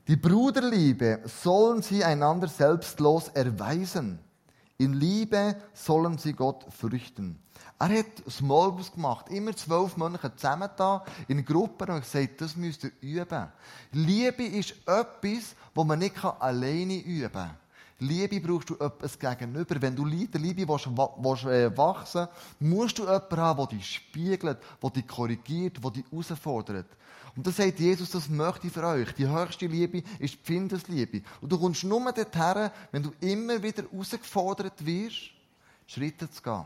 Die 0.07 0.15
Bruderliebe 0.15 1.21
sollen 1.25 1.81
sie 1.81 2.03
einander 2.03 2.47
selbstlos 2.47 3.29
erweisen. 3.29 4.19
In 4.77 4.93
Liebe 4.93 5.55
sollen 5.73 6.17
sie 6.17 6.33
Gott 6.33 6.65
fürchten. 6.69 7.39
Er 7.79 7.99
hat 7.99 8.23
Smallbus 8.29 8.91
gemacht, 8.91 9.29
immer 9.29 9.55
zwölf 9.55 9.97
Monate 9.97 10.35
zusammen 10.35 10.69
da, 10.77 11.03
in 11.27 11.43
Gruppen 11.43 11.89
und 11.89 12.01
gesagt, 12.01 12.41
das 12.41 12.55
müsst 12.55 12.83
ihr 12.83 12.91
üben. 13.01 13.47
Liebe 13.91 14.43
ist 14.43 14.75
etwas, 14.85 15.55
wo 15.73 15.83
man 15.83 15.99
nicht 15.99 16.23
alleine 16.23 16.97
üben 16.97 17.31
kann. 17.31 17.57
Liebe 17.99 18.41
brauchst 18.41 18.69
du 18.69 18.75
etwas 18.75 19.17
gegenüber. 19.17 19.81
Wenn 19.81 19.95
du 19.95 20.05
Liebe, 20.05 20.37
Liebe 20.37 20.67
willst, 20.67 20.87
willst, 20.87 21.45
äh, 21.45 21.77
wachsen 21.77 22.27
musst 22.59 22.99
du 22.99 23.03
jemanden 23.03 23.37
haben, 23.37 23.57
der 23.57 23.77
dich 23.77 23.95
spiegelt, 23.95 24.57
der 24.83 24.89
dich 24.89 25.07
korrigiert, 25.07 25.81
der 25.81 25.91
dich 25.91 26.05
herausfordert. 26.11 26.87
Und 27.35 27.47
das 27.47 27.57
sagt 27.57 27.79
Jesus, 27.79 28.11
das 28.11 28.29
möchte 28.29 28.67
ich 28.67 28.73
für 28.73 28.85
euch. 28.85 29.13
Die 29.13 29.27
höchste 29.27 29.67
Liebe 29.67 30.03
ist 30.19 30.33
die 30.33 30.37
Pfindesliebe. 30.37 31.21
Und 31.41 31.51
du 31.51 31.57
kommst 31.57 31.83
nur 31.83 32.11
dorthin, 32.11 32.69
wenn 32.91 33.03
du 33.03 33.11
immer 33.21 33.61
wieder 33.61 33.83
herausgefordert 33.83 34.85
wirst, 34.85 35.31
Schritte 35.87 36.29
zu 36.29 36.41
gehen. 36.41 36.65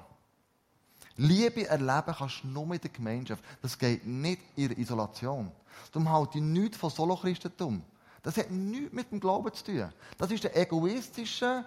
Liebe 1.17 1.67
erleben 1.67 2.15
kannst 2.17 2.43
du 2.43 2.47
nur 2.47 2.73
in 2.73 2.81
der 2.81 2.91
Gemeinschaft. 2.91 3.43
Das 3.61 3.77
geht 3.77 4.05
nicht 4.05 4.41
in 4.55 4.69
der 4.69 4.77
Isolation. 4.77 5.51
Darum 5.91 6.09
halte 6.09 6.37
ich 6.37 6.43
nichts 6.43 6.77
von 6.77 6.89
Solo-Christentum. 6.89 7.81
Das 8.23 8.37
hat 8.37 8.51
nichts 8.51 8.93
mit 8.93 9.11
dem 9.11 9.19
Glauben 9.19 9.53
zu 9.53 9.63
tun. 9.63 9.89
Das 10.17 10.31
ist 10.31 10.43
der 10.43 10.57
egoistische 10.57 11.63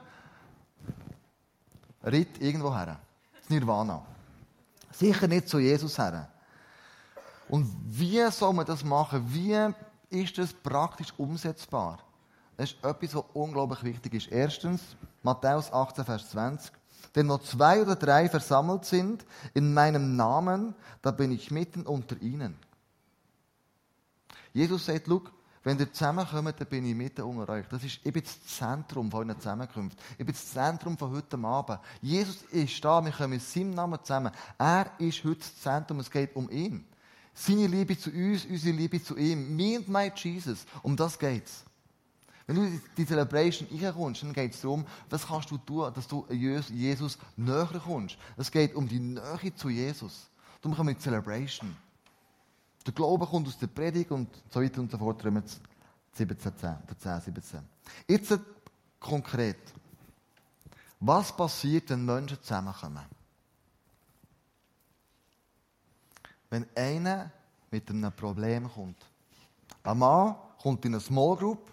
Ritt 2.04 2.40
irgendwo 2.40 2.74
her. 2.74 2.98
Das 3.40 3.50
Nirvana. 3.50 4.04
Sicher 4.90 5.28
nicht 5.28 5.48
zu 5.48 5.58
Jesus 5.58 5.98
her. 5.98 6.28
Und 7.48 7.70
wie 7.86 8.30
soll 8.30 8.52
man 8.52 8.66
das 8.66 8.84
machen? 8.84 9.24
Wie 9.28 9.72
ist 10.10 10.38
das 10.38 10.52
praktisch 10.52 11.12
umsetzbar? 11.16 11.98
Das 12.56 12.72
ist 12.72 12.84
etwas, 12.84 13.14
was 13.14 13.24
unglaublich 13.32 13.82
wichtig 13.82 14.14
ist. 14.14 14.28
Erstens, 14.30 14.80
Matthäus 15.22 15.72
18, 15.72 16.04
Vers 16.04 16.30
20. 16.30 16.72
Denn 17.14 17.26
noch 17.26 17.42
zwei 17.42 17.82
oder 17.82 17.96
drei 17.96 18.28
versammelt 18.28 18.84
sind 18.84 19.24
in 19.54 19.74
meinem 19.74 20.16
Namen, 20.16 20.74
da 21.02 21.10
bin 21.10 21.32
ich 21.32 21.50
mitten 21.50 21.82
unter 21.82 22.20
ihnen. 22.22 22.56
Jesus 24.52 24.86
sagt, 24.86 25.06
schau, 25.08 25.22
wenn 25.64 25.78
ihr 25.78 25.92
zusammenkommt, 25.92 26.60
dann 26.60 26.66
bin 26.66 26.84
ich 26.84 26.94
mitten 26.94 27.22
unter 27.22 27.52
euch. 27.52 27.66
Das 27.68 27.84
ist, 27.84 28.00
ich 28.02 28.12
bin 28.12 28.22
das 28.22 28.44
Zentrum 28.46 29.10
von 29.10 29.28
euren 29.28 29.38
Zusammenkünften. 29.38 30.02
Ich 30.18 30.26
bin 30.26 30.34
das 30.34 30.50
Zentrum 30.50 30.98
von 30.98 31.12
heute 31.12 31.38
Abend. 31.38 31.78
Jesus 32.00 32.42
ist 32.50 32.84
da, 32.84 33.04
wir 33.04 33.12
kommen 33.12 33.34
in 33.34 33.40
seinem 33.40 33.70
Namen 33.70 33.98
zusammen. 34.02 34.32
Er 34.58 34.90
ist 34.98 35.22
heute 35.22 35.38
das 35.38 35.60
Zentrum, 35.60 36.00
es 36.00 36.10
geht 36.10 36.34
um 36.34 36.50
ihn. 36.50 36.84
Seine 37.32 37.68
Liebe 37.68 37.96
zu 37.96 38.10
uns, 38.10 38.44
unsere 38.44 38.76
Liebe 38.76 39.02
zu 39.02 39.16
ihm. 39.16 39.56
Me 39.56 39.76
and 39.76 39.88
my 39.88 40.10
Jesus. 40.14 40.66
Um 40.82 40.96
das 40.96 41.18
geht's. 41.18 41.64
Wenn 42.46 42.56
du 42.56 42.62
in 42.62 42.82
die 42.96 43.06
Celebration 43.06 43.68
reinkommst, 43.70 44.24
dann 44.24 44.32
geht 44.32 44.54
es 44.54 44.60
darum, 44.62 44.84
was 45.08 45.26
kannst 45.26 45.50
du 45.52 45.58
tun, 45.58 45.92
dass 45.94 46.08
du 46.08 46.26
Jesus 46.30 47.18
näher 47.36 47.80
kommst. 47.84 48.18
Es 48.36 48.50
geht 48.50 48.74
um 48.74 48.88
die 48.88 48.98
Nähe 48.98 49.54
zu 49.54 49.68
Jesus. 49.68 50.28
Darum 50.60 50.76
kommen 50.76 50.88
wir 50.88 50.92
in 50.92 50.98
die 50.98 51.04
Celebration. 51.04 51.76
Der 52.86 52.92
Glaube 52.92 53.26
kommt 53.26 53.48
aus 53.48 53.58
der 53.58 53.68
Predigt 53.68 54.10
und 54.10 54.28
so 54.50 54.60
weiter 54.60 54.80
und 54.80 54.90
so 54.90 54.98
fort. 54.98 55.22
17, 55.22 56.56
10, 56.58 56.76
10, 56.98 57.20
17. 57.20 57.60
Jetzt 58.08 58.38
konkret. 58.98 59.58
Was 61.00 61.36
passiert, 61.36 61.90
wenn 61.90 62.04
Menschen 62.04 62.40
zusammenkommen? 62.42 63.04
Wenn 66.50 66.66
einer 66.76 67.30
mit 67.70 67.88
einem 67.88 68.12
Problem 68.12 68.70
kommt. 68.70 69.04
Ein 69.82 69.98
Mann 69.98 70.36
kommt 70.60 70.84
in 70.84 70.94
eine 70.94 71.00
Small 71.00 71.36
Group 71.36 71.70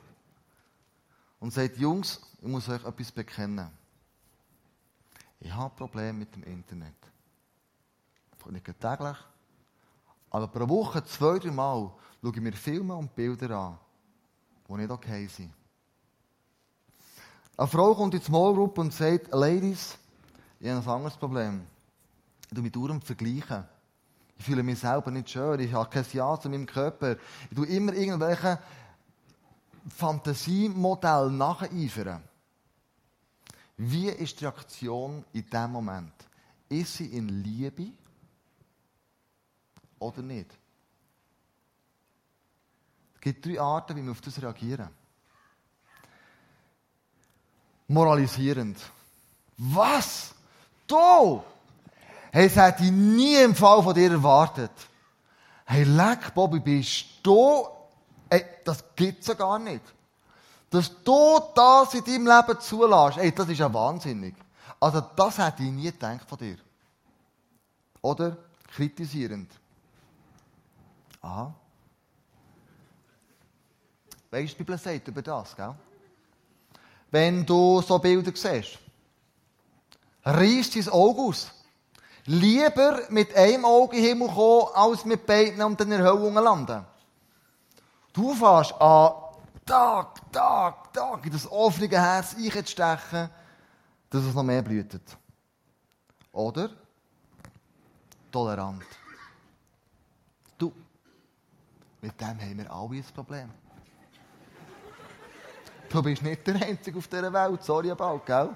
und 1.40 1.54
sagt, 1.54 1.78
Jungs, 1.78 2.22
ich 2.42 2.48
muss 2.48 2.70
euch 2.70 2.84
etwas 2.84 3.12
bekennen. 3.12 3.70
Ich 5.40 5.54
habe 5.54 5.76
Probleme 5.76 6.14
mit 6.14 6.34
dem 6.36 6.44
Internet. 6.44 6.96
Nicht 8.50 8.66
täglich, 8.80 9.18
aber 10.30 10.48
pro 10.48 10.68
Woche 10.68 11.04
zwei, 11.04 11.40
drei 11.40 11.52
Mal 11.52 11.92
schaue 12.22 12.32
ich 12.34 12.42
mir 12.42 12.54
Filme 12.54 12.96
und 12.96 13.14
Bilder 13.16 13.58
an, 13.58 13.78
die 14.68 14.74
nicht 14.74 14.92
okay 14.92 15.28
sind. 15.28 15.54
Eine 17.58 17.68
Frau 17.68 17.94
kommt 17.94 18.14
in 18.14 18.20
die 18.20 18.26
Small 18.26 18.54
Group 18.54 18.78
und 18.78 18.94
sagt, 18.94 19.34
Ladies, 19.34 19.98
ich 20.60 20.70
habe 20.70 20.82
ein 20.82 20.88
anderes 20.88 21.18
Problem. 21.18 21.68
Ich 22.48 22.56
tue 22.56 22.64
mich 22.64 22.72
dauernd 22.72 23.04
vergleichen. 23.04 23.66
Ich 24.38 24.46
fühle 24.46 24.64
mich 24.64 24.80
selber 24.80 25.12
nicht 25.12 25.30
schön. 25.30 25.60
Ich 25.60 25.74
habe 25.74 25.90
kein 25.90 26.06
Ja 26.14 26.40
zu 26.40 26.50
meinem 26.50 26.66
Körper. 26.66 27.18
Ich 27.50 27.58
tue 27.58 27.68
immer 27.68 27.94
irgendwelche 27.94 28.60
Fantasiemodelle 29.90 31.32
nacheifern. 31.32 32.24
Wie 33.76 34.08
ist 34.10 34.40
die 34.40 34.46
Reaktion 34.46 35.26
in 35.34 35.46
diesem 35.46 35.72
Moment? 35.72 36.14
Ist 36.70 36.96
sie 36.96 37.08
in 37.08 37.28
Liebe 37.28 37.92
oder 40.00 40.22
nicht? 40.22 40.50
Es 43.16 43.22
gibt 43.22 43.46
drei 43.46 43.60
Arten, 43.60 43.96
wie 43.98 44.04
wir 44.04 44.12
auf 44.12 44.22
das 44.22 44.42
reagieren. 44.42 44.90
Moralisierend. 47.88 48.78
Was? 49.58 50.34
Du? 50.88 51.44
Hey, 52.32 52.48
das 52.48 52.56
hätte 52.56 52.84
ich 52.84 52.92
nie 52.92 53.36
im 53.36 53.56
Fall 53.56 53.84
von 53.84 53.94
dir 53.94 54.12
erwartet. 54.12 54.72
Hey, 55.66 55.84
leck, 55.84 56.34
Bobby, 56.34 56.60
bist 56.60 57.06
du 57.24 57.68
Ey, 58.30 58.46
das 58.64 58.84
gibt's 58.96 59.28
ja 59.28 59.34
gar 59.34 59.58
nicht. 59.58 59.82
Dass 60.70 61.04
du 61.04 61.40
das 61.56 61.94
in 61.96 62.04
deinem 62.04 62.28
Leben 62.28 62.60
zulässt, 62.62 63.18
ey, 63.18 63.32
das 63.34 63.50
ist 63.50 63.58
ja 63.58 63.74
wahnsinnig. 63.74 64.36
Also, 64.80 65.02
das 65.02 65.40
hätte 65.40 65.64
ich 65.64 65.72
nie 65.72 65.92
gedacht 65.92 66.30
von 66.30 66.38
dir. 66.38 66.58
Oder 68.02 68.38
kritisierend. 68.68 69.52
Aha. 71.22 71.54
Weißt 74.32 74.54
du, 74.54 74.58
die 74.58 74.64
Bibel 74.64 74.78
sagt 74.78 75.08
über 75.08 75.22
das, 75.22 75.56
gell? 75.56 75.76
Wenn 77.12 77.46
du 77.46 77.82
so 77.82 77.98
Bilder 77.98 78.32
siehst, 78.36 78.78
reißt 80.24 80.76
dein 80.76 80.90
Auge 80.90 81.22
aus. 81.22 81.52
Lieber 82.26 83.02
mit 83.10 83.36
einem 83.36 83.66
Auge 83.66 83.98
in 83.98 84.04
den 84.04 84.10
Himmel 84.10 84.28
kommen, 84.28 84.68
als 84.76 85.06
mit 85.06 85.26
beiden 85.26 85.62
und 85.64 85.80
der 85.80 85.98
Hölle 85.98 86.42
landen. 86.42 86.86
Du 88.14 88.34
fährst 88.36 88.74
an 88.80 89.14
Tag, 89.66 90.32
Tag, 90.32 90.94
Tag 90.94 91.26
in 91.26 91.32
das 91.32 91.50
offene 91.52 91.90
Herz 91.90 92.36
einzustechen, 92.36 93.30
dass 94.10 94.24
es 94.24 94.34
noch 94.34 94.44
mehr 94.44 94.62
blühtet. 94.62 95.04
Oder 96.32 96.70
tolerant. 98.32 98.84
Du, 100.58 100.74
mit 102.02 102.20
dem 102.20 102.28
haben 102.28 102.58
wir 102.58 102.72
alle 102.72 102.96
ein 102.96 103.06
Problem. 103.14 103.50
Du 105.90 106.04
bist 106.04 106.22
nicht 106.22 106.46
der 106.46 106.56
Einzige 106.56 106.98
auf 106.98 107.08
dieser 107.08 107.34
Welt, 107.34 107.64
sorry 107.64 107.90
about, 107.92 108.22
gell? 108.26 108.50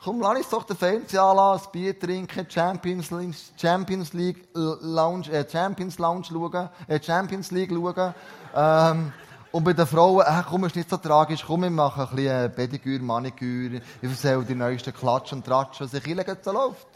Komm, 0.00 0.20
lass 0.20 0.36
uns 0.38 0.48
doch 0.50 0.64
den 0.64 0.76
Fernseher 0.76 1.22
anlassen, 1.22 1.66
ein 1.66 1.72
Bier 1.72 1.98
trinken, 1.98 2.46
Champions 2.48 3.10
League, 3.10 3.34
Champions 3.56 4.12
League 4.12 4.48
Lounge, 4.54 5.28
äh, 5.32 5.48
Champions 5.48 5.98
Lounge 5.98 6.24
schauen, 6.24 6.68
äh, 6.86 7.02
Champions 7.02 7.50
League 7.50 7.72
schauen. 7.72 8.14
Ähm, 8.54 9.12
und 9.50 9.64
bei 9.64 9.72
den 9.72 9.86
Frauen, 9.86 10.24
äh, 10.24 10.42
komm, 10.48 10.66
ist 10.66 10.76
nicht 10.76 10.90
so 10.90 10.98
tragisch, 10.98 11.44
komm, 11.44 11.62
wir 11.62 11.70
machen 11.70 12.06
ein 12.06 12.14
bisschen 12.14 12.54
Pediküre, 12.54 13.02
Maniküre, 13.02 13.80
ich 14.00 14.10
erzähle 14.10 14.44
die 14.44 14.54
neuesten 14.54 14.94
Klatsch 14.94 15.32
und 15.32 15.44
Tratsch, 15.44 15.80
was 15.80 15.90
sich 15.90 16.04
hier 16.04 16.36
so 16.42 16.52
läuft. 16.52 16.86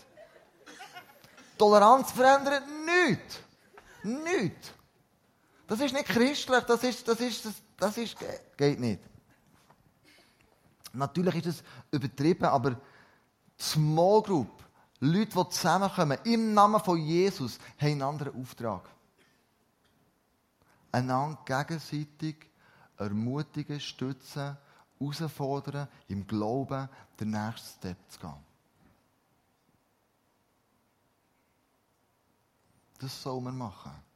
Toleranz 1.58 2.12
verändert 2.12 2.62
nichts. 2.86 3.40
Nichts. 4.04 4.72
Das 5.72 5.80
ist 5.80 5.94
nicht 5.94 6.04
christlich, 6.04 6.64
das 6.64 6.84
ist, 6.84 7.08
das 7.08 7.18
ist, 7.18 7.46
das, 7.46 7.54
das 7.78 7.96
ist, 7.96 8.14
geht 8.58 8.78
nicht. 8.78 9.00
Natürlich 10.92 11.36
ist 11.36 11.46
es 11.46 11.64
übertrieben, 11.90 12.44
aber 12.44 12.78
Small 13.58 14.20
Group, 14.20 14.50
Leute, 15.00 15.30
die 15.34 15.48
zusammenkommen, 15.48 16.18
im 16.24 16.52
Namen 16.52 16.78
von 16.78 16.98
Jesus, 16.98 17.58
haben 17.78 17.92
einen 17.92 18.02
anderen 18.02 18.38
Auftrag. 18.38 18.86
Einander 20.90 21.38
gegenseitig 21.46 22.50
ermutigen, 22.98 23.80
stützen, 23.80 24.58
herausfordern, 24.98 25.88
im 26.08 26.26
Glauben 26.26 26.86
den 27.18 27.30
nächsten 27.30 27.78
Step 27.78 27.96
zu 28.10 28.20
gehen. 28.20 28.44
Das 32.98 33.22
soll 33.22 33.40
man 33.40 33.56
machen. 33.56 34.11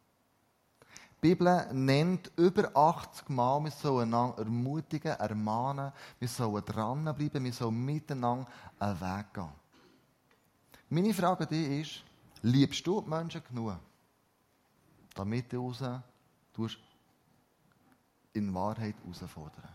Bibel 1.26 1.66
nennt 1.72 2.30
über 2.36 2.70
80 2.76 3.30
Mal, 3.30 3.64
wir 3.64 3.72
sollen 3.72 4.14
einander 4.14 4.38
ermutigen, 4.38 5.10
ermahnen, 5.10 5.92
wir 6.20 6.28
sollen 6.28 6.64
dranbleiben, 6.64 7.42
wir 7.42 7.52
sollen 7.52 7.84
miteinander 7.84 8.46
einen 8.78 9.00
Weg 9.00 9.34
gehen. 9.34 9.50
Meine 10.88 11.12
Frage 11.12 11.42
an 11.42 11.48
dich 11.48 11.80
ist, 11.80 12.04
liebst 12.42 12.86
du 12.86 13.00
die 13.00 13.10
Menschen 13.10 13.42
genug, 13.42 13.76
damit 15.16 15.52
du 15.52 15.74
tust, 16.52 16.78
in 18.32 18.54
Wahrheit 18.54 18.94
herausfordern? 19.02 19.68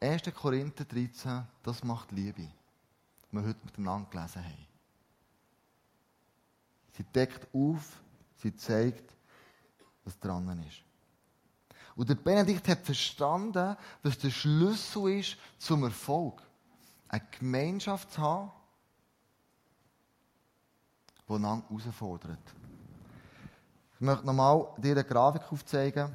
1. 0.00 0.22
Korinther 0.34 0.84
13, 0.84 1.46
das 1.62 1.84
macht 1.84 2.10
Liebe. 2.10 2.48
Wir 3.30 3.42
heute 3.42 3.64
miteinander 3.64 4.10
gelesen 4.10 4.44
haben. 4.44 4.71
Sie 7.02 7.08
deckt 7.12 7.48
auf, 7.52 8.00
sie 8.36 8.54
zeigt, 8.54 9.12
was 10.04 10.16
dran 10.20 10.64
ist. 10.68 10.82
Und 11.96 12.08
der 12.08 12.14
Benedikt 12.14 12.68
hat 12.68 12.84
verstanden, 12.84 13.76
dass 14.04 14.18
der 14.18 14.30
Schlüssel 14.30 15.18
ist 15.18 15.36
zum 15.58 15.82
Erfolg. 15.82 16.40
Eine 17.08 17.26
Gemeinschaft 17.38 18.12
zu 18.12 18.22
haben, 18.22 18.52
die 21.28 21.32
einander 21.32 21.68
herausfordert. 21.68 22.38
Ich 23.94 24.00
möchte 24.00 24.24
nochmal 24.24 24.68
dir 24.78 24.92
eine 24.92 25.04
Grafik 25.04 25.52
aufzeigen. 25.52 26.14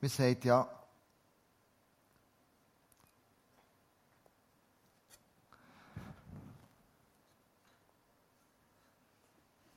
Man 0.00 0.10
sagt 0.10 0.44
ja, 0.44 0.68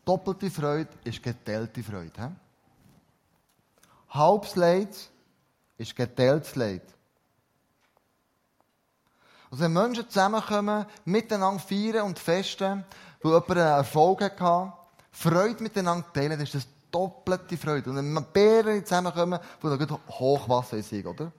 doppelte 0.09 0.49
Freude 0.49 0.89
ist 1.03 1.21
geteilte 1.21 1.83
Freude. 1.83 2.11
He? 2.17 2.29
Halbes 4.09 4.55
Leid 4.55 5.09
ist 5.77 5.95
geteiltes 5.95 6.55
Leid. 6.55 6.81
Also 9.51 9.63
wenn 9.63 9.73
Menschen 9.73 10.09
zusammenkommen, 10.09 10.85
miteinander 11.05 11.59
feiern 11.59 12.07
und 12.07 12.19
festen, 12.19 12.83
weil 13.21 13.31
jemand 13.33 13.51
einen 13.51 13.59
Erfolg 13.59 14.21
hatte, 14.21 14.73
Freude 15.11 15.63
miteinander 15.63 16.11
teilen, 16.11 16.39
ist 16.39 16.55
das 16.55 16.67
doppelte 16.91 17.57
Freude. 17.57 17.89
Und 17.89 17.97
wenn 17.97 18.13
mehrere 18.13 18.83
zusammenkommen, 18.83 19.39
wo 19.61 19.69
dann 19.69 19.99
Hochwasser 20.09 20.77
ist, 20.77 20.93
oder? 20.93 21.31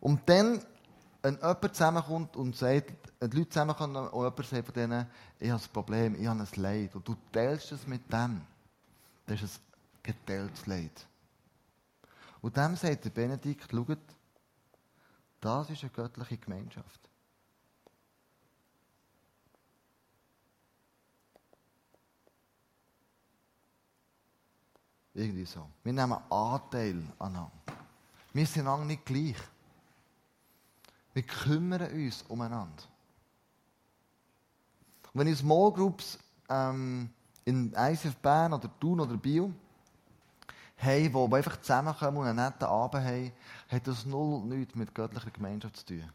Und 0.00 0.20
dann, 0.28 0.62
wenn 1.22 1.34
jemand 1.34 1.74
zusammenkommt 1.74 2.36
und 2.36 2.56
sagt, 2.56 2.92
wenn 3.18 3.30
die 3.30 3.38
Leute 3.38 3.50
zusammenkommen 3.50 4.08
und 4.08 4.24
jemand 4.24 4.46
sagt 4.46 4.64
von 4.66 4.74
denen, 4.74 5.06
ich 5.38 5.50
habe 5.50 5.62
ein 5.62 5.72
Problem, 5.72 6.14
ich 6.20 6.26
habe 6.26 6.40
ein 6.40 6.62
Leid, 6.62 6.94
und 6.94 7.06
du 7.06 7.16
teilst 7.32 7.72
es 7.72 7.86
mit 7.86 8.02
dem, 8.12 8.40
dann 9.26 9.36
ist 9.36 9.42
es 9.42 9.60
geteiltes 10.02 10.66
Leid. 10.66 11.06
Und 12.40 12.56
dem 12.56 12.76
sagt 12.76 13.04
der 13.04 13.10
Benedikt, 13.10 13.70
schaut, 13.70 13.98
das 15.40 15.70
ist 15.70 15.82
eine 15.82 15.90
göttliche 15.90 16.38
Gemeinschaft. 16.38 17.09
Irgendwie 25.14 25.44
so. 25.44 25.68
Wir 25.82 25.92
nehmen 25.92 26.16
Anteil 26.30 27.02
aneinander. 27.18 27.50
Wir 28.32 28.46
sind 28.46 28.64
lange 28.64 28.86
nicht 28.86 29.04
gleich. 29.04 29.36
Wir 31.12 31.22
kümmern 31.24 31.90
uns 31.92 32.22
umeinander. 32.28 32.84
Und 35.12 35.20
wenn 35.20 35.26
ich 35.26 35.38
Small 35.38 35.72
Groups 35.72 36.18
ähm, 36.48 37.10
in 37.44 37.72
ICF 37.76 38.16
Bern 38.16 38.52
oder 38.52 38.70
Thun 38.78 39.00
oder 39.00 39.16
Bio 39.16 39.52
haben, 40.78 41.12
die 41.12 41.36
einfach 41.36 41.60
zusammenkommen 41.60 42.18
und 42.18 42.26
einen 42.26 42.36
netten 42.36 42.68
Abend 42.68 43.04
haben, 43.04 43.32
hat 43.68 43.86
das 43.86 44.06
null 44.06 44.44
nichts 44.44 44.76
mit 44.76 44.94
göttlicher 44.94 45.30
Gemeinschaft 45.30 45.78
zu 45.78 45.86
tun. 45.86 46.10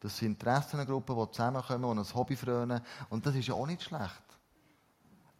Das 0.00 0.18
sind 0.18 0.32
Interessengruppen, 0.32 1.16
die 1.16 1.30
zusammenkommen 1.30 1.84
und 1.86 1.98
ein 1.98 2.14
Hobby 2.14 2.36
frönen. 2.36 2.82
Und 3.08 3.24
das 3.24 3.34
ist 3.34 3.48
ja 3.48 3.54
auch 3.54 3.66
nicht 3.66 3.82
schlecht. 3.82 4.22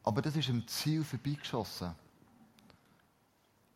Aber 0.03 0.23
das 0.23 0.37
ist 0.37 0.49
am 0.49 0.67
Ziel 0.67 1.05
vorbeigeschossen. 1.05 1.95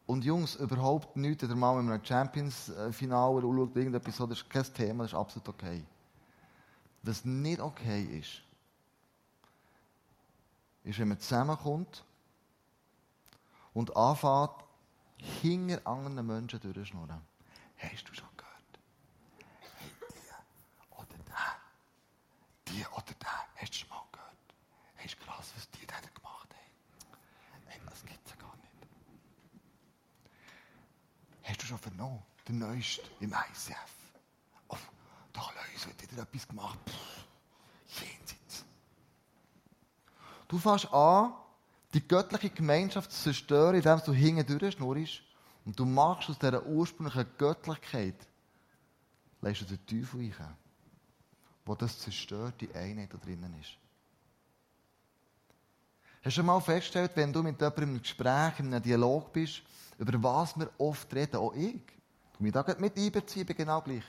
Und 0.08 0.24
Jungs, 0.24 0.54
überhaupt 0.54 1.16
nichts, 1.16 1.44
oder 1.44 1.54
mal 1.54 1.78
in 1.80 1.90
einem 1.90 2.02
Champions-Finale 2.02 3.42
schaut, 3.42 3.76
irgendetwas 3.76 4.16
so, 4.16 4.26
das 4.26 4.38
ist 4.38 4.48
kein 4.48 4.64
Thema, 4.72 5.04
das 5.04 5.12
ist 5.12 5.18
absolut 5.18 5.50
okay. 5.50 5.84
Was 7.02 7.26
nicht 7.26 7.60
okay 7.60 8.04
ist, 8.18 8.40
ist, 10.82 10.98
wenn 10.98 11.08
man 11.08 11.20
zusammenkommt 11.20 12.02
und 13.74 13.94
anfängt, 13.94 14.64
hinter 15.42 15.86
anderen 15.86 16.26
Menschen 16.26 16.58
durchzuschnurren. 16.58 17.20
Hast 17.76 18.08
du 18.08 18.14
schon 18.14 18.28
gehört? 18.34 18.78
Hey, 19.76 19.90
die 20.00 20.94
oder 20.96 21.18
der, 21.26 22.72
die 22.72 22.86
oder 22.86 23.14
der, 23.20 23.46
hast 23.56 23.74
du 23.74 23.78
schon 23.78 23.90
mal 23.90 24.02
gehört? 24.10 24.54
Hey, 24.94 25.04
ist 25.04 25.20
krass, 25.20 25.52
was 25.54 25.70
die 25.72 25.86
da 25.86 25.96
gemacht 26.14 26.48
haben. 26.48 27.18
Hey, 27.66 27.78
das 27.90 28.06
gibt 28.06 28.24
es 28.24 28.30
ja 28.30 28.36
gar 28.38 28.56
nicht. 28.56 28.68
Hast 31.48 31.62
du 31.62 31.66
schon 31.66 31.78
vernommen? 31.78 32.22
Der 32.46 32.54
Neueste 32.54 33.02
im 33.20 33.32
ICF. 33.32 33.94
Oh, 34.68 34.76
da 35.32 35.40
Leute, 35.40 35.88
hat 35.88 36.12
wieder 36.12 36.22
etwas 36.22 36.46
gemacht. 36.46 36.78
Pff, 36.86 38.02
jenseits. 38.02 38.64
Du 40.46 40.58
fängst 40.58 40.92
an, 40.92 41.32
die 41.94 42.06
göttliche 42.06 42.50
Gemeinschaft 42.50 43.10
zu 43.12 43.22
zerstören, 43.22 43.76
indem 43.76 44.02
du 44.04 44.12
hinten 44.12 44.58
durchschnurrst. 44.58 45.22
Und 45.64 45.78
du 45.78 45.86
machst 45.86 46.28
aus 46.28 46.38
dieser 46.38 46.66
ursprünglichen 46.66 47.26
Göttlichkeit, 47.38 48.26
lässt 49.40 49.62
du 49.62 49.64
den 49.64 49.86
Teufel 49.86 50.20
ein, 50.20 50.56
wo 51.64 51.74
das 51.74 51.98
zerstört, 51.98 52.60
die 52.60 52.74
Einheit 52.74 53.12
da 53.12 53.16
drinnen 53.16 53.58
ist. 53.58 53.78
Hast 56.18 56.24
du 56.24 56.30
schon 56.40 56.46
mal 56.46 56.60
festgestellt, 56.60 57.12
wenn 57.14 57.32
du 57.32 57.42
mit 57.42 57.60
jemandem 57.60 57.90
im 57.90 58.02
Gespräch, 58.02 58.58
in 58.58 58.66
einem 58.66 58.82
Dialog 58.82 59.32
bist, 59.32 59.62
über 59.98 60.20
was 60.22 60.58
wir 60.58 60.70
oft 60.78 61.12
reden, 61.14 61.36
auch 61.36 61.54
ich, 61.54 61.80
du 62.36 62.42
mich 62.42 62.52
da 62.52 62.64
mit 62.78 62.96
einbeziehen, 62.96 63.46
bin 63.46 63.56
genau 63.56 63.80
gleich. 63.80 64.04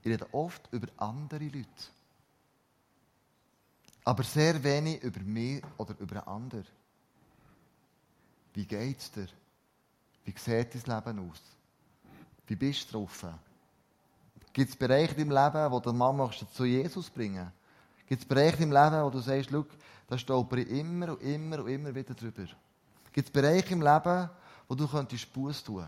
Ich 0.00 0.06
rede 0.06 0.32
oft 0.32 0.68
über 0.72 0.86
andere 0.96 1.44
Leute. 1.44 1.68
Aber 4.04 4.22
sehr 4.22 4.62
wenig 4.62 5.02
über 5.02 5.20
mich 5.20 5.62
oder 5.76 5.94
über 5.98 6.16
einen 6.16 6.44
anderen. 6.44 6.66
Wie 8.54 8.64
geht 8.64 8.98
es 8.98 9.10
dir? 9.10 9.28
Wie 10.24 10.34
sieht 10.36 10.86
dein 10.86 10.96
Leben 11.04 11.30
aus? 11.30 11.42
Wie 12.46 12.56
bist 12.56 12.92
du 12.92 12.98
drauf? 12.98 13.26
Gibt 14.52 14.70
es 14.70 14.76
Bereiche 14.76 15.14
in 15.14 15.28
deinem 15.28 15.52
Leben, 15.52 15.72
wo 15.72 15.80
du 15.80 15.92
Mann 15.92 16.16
möchtest, 16.16 16.54
zu 16.54 16.64
Jesus 16.64 17.10
bringen 17.10 17.52
Gibt 18.08 18.22
es 18.22 18.28
Bereiche 18.28 18.62
im 18.62 18.72
Leben, 18.72 19.04
wo 19.04 19.10
du 19.10 19.20
sagst, 19.20 19.50
schau, 19.50 19.66
da 20.06 20.16
stolper 20.16 20.56
ich 20.56 20.70
immer 20.70 21.10
und 21.10 21.22
immer 21.22 21.58
und 21.58 21.68
immer 21.68 21.94
wieder 21.94 22.14
drüber? 22.14 22.46
Gibt 23.12 23.28
es 23.28 23.30
Bereiche 23.30 23.74
im 23.74 23.82
Leben, 23.82 24.30
wo 24.66 24.74
du 24.74 24.88
könntest 24.88 25.30
Buß 25.32 25.62
tun 25.62 25.86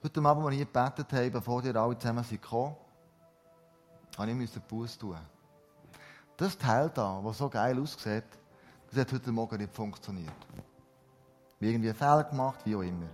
Heute 0.00 0.20
Abend, 0.20 0.44
als 0.44 0.52
wir 0.52 0.56
hier 0.56 0.66
gebetet 0.66 1.12
haben, 1.12 1.30
bevor 1.32 1.64
ihr 1.64 1.74
alle 1.74 1.98
zusammen 1.98 2.22
sind 2.22 2.40
gekommen, 2.40 2.76
habe 4.16 4.30
ich 4.30 4.50
Buß 4.52 4.96
tun. 4.96 5.16
Das 6.36 6.56
Teil 6.56 6.88
da, 6.94 7.20
das 7.24 7.38
so 7.38 7.48
geil 7.48 7.80
aussieht, 7.80 8.24
das 8.88 9.00
hat 9.00 9.12
heute 9.12 9.32
Morgen 9.32 9.58
nicht 9.58 9.74
funktioniert. 9.74 10.32
Wie 11.58 11.70
irgendwie 11.70 11.88
einen 11.88 11.98
Fehler 11.98 12.22
gemacht, 12.22 12.60
wie 12.64 12.76
auch 12.76 12.82
immer. 12.82 13.08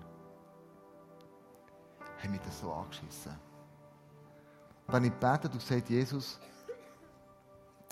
Haben 2.22 2.30
mich 2.30 2.40
das 2.42 2.60
so 2.60 2.70
angeschissen. 2.70 3.43
Habe 4.88 5.07
ich 5.07 5.12
gebetet 5.12 5.53
und 5.53 5.61
gesagt, 5.61 5.88
Jesus, 5.88 6.38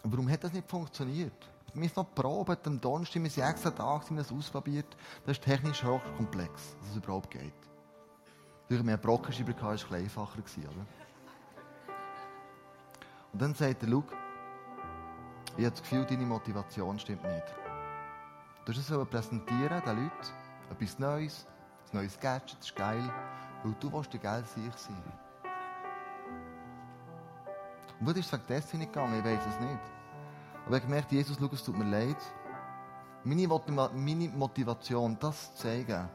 warum 0.04 0.28
hat 0.30 0.44
das 0.44 0.52
nicht 0.52 0.68
funktioniert? 0.68 1.32
Wir 1.74 1.84
sind 1.84 1.96
noch 1.96 2.14
probiert 2.14 2.66
am 2.66 2.78
Donnerstag, 2.78 3.22
wir 3.22 3.30
sind 3.30 3.44
extra 3.44 3.70
wir 3.70 3.84
haben 3.84 4.16
das 4.16 4.30
ausprobiert. 4.30 4.96
Das 5.24 5.38
ist 5.38 5.44
technisch 5.44 5.82
hochkomplex, 5.82 6.76
dass 6.80 6.90
es 6.90 6.96
überhaupt 6.96 7.30
geht. 7.30 7.54
Durch 8.68 8.82
mehr 8.82 8.98
Brockenschreiber 8.98 9.60
war 9.62 9.72
es 9.72 9.84
ein 9.90 9.94
einfacher. 9.94 10.38
Oder? 10.38 10.86
Und 13.32 13.40
dann 13.40 13.54
sagt 13.54 13.82
er, 13.82 13.88
schau, 13.88 14.04
ich 15.56 15.64
habe 15.64 15.70
das 15.70 15.82
Gefühl, 15.82 16.04
deine 16.04 16.26
Motivation 16.26 16.98
stimmt 16.98 17.24
nicht. 17.24 17.44
Du 18.64 18.72
hast 18.72 18.90
es 18.90 19.08
präsentieren, 19.08 19.82
den 19.84 20.04
Leuten, 20.04 20.32
etwas 20.70 20.98
Neues, 20.98 21.46
ein 21.90 21.98
neues 21.98 22.20
Gadget, 22.20 22.58
das 22.58 22.66
ist 22.66 22.76
geil, 22.76 23.02
weil 23.64 23.74
du 23.80 23.92
willst 23.92 24.12
der 24.12 24.20
geil 24.20 24.44
sein. 24.46 24.72
Und 28.02 28.08
wo 28.08 28.18
ist 28.18 28.32
wegen 28.32 28.46
dessen 28.48 28.80
gegangen? 28.80 29.20
Ich 29.20 29.24
weiß 29.24 29.46
es 29.46 29.60
nicht. 29.60 29.80
Aber 30.66 30.76
ich 30.76 30.82
habe 30.82 30.86
gemerkt, 30.86 31.12
Jesus, 31.12 31.36
schau, 31.38 31.48
es 31.52 31.62
tut 31.62 31.78
mir 31.78 31.84
leid. 31.84 32.16
Meine, 33.22 33.46
meine 33.94 34.28
Motivation, 34.28 35.16
das 35.20 35.54
zu 35.54 35.62
zeigen, 35.62 36.08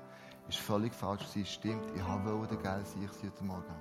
ist 0.50 0.58
völlig 0.58 0.93
falsch. 0.93 1.26
Sie 1.28 1.45
stimmt, 1.45 1.89
ich 1.95 2.06
wollte 2.06 2.56
der 2.56 2.63
geil 2.63 2.86
Sieg 2.86 3.10
sein 3.13 3.32
heute 3.32 3.43
Morgen. 3.45 3.76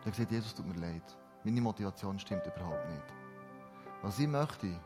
habe 0.00 0.10
gesagt, 0.10 0.30
Jesus, 0.30 0.54
tut 0.54 0.66
mir 0.66 0.78
leid. 0.78 1.16
Meine 1.42 1.62
Motivation 1.62 2.18
stimmt 2.18 2.46
überhaupt 2.46 2.86
nicht. 2.90 3.14
Was 4.02 4.18
ich 4.18 4.28
möchte, 4.28 4.78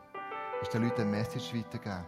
ist 0.61 0.73
den 0.73 0.83
Leuten 0.83 1.01
eine 1.01 1.11
Message 1.11 1.53
weitergeben. 1.53 2.05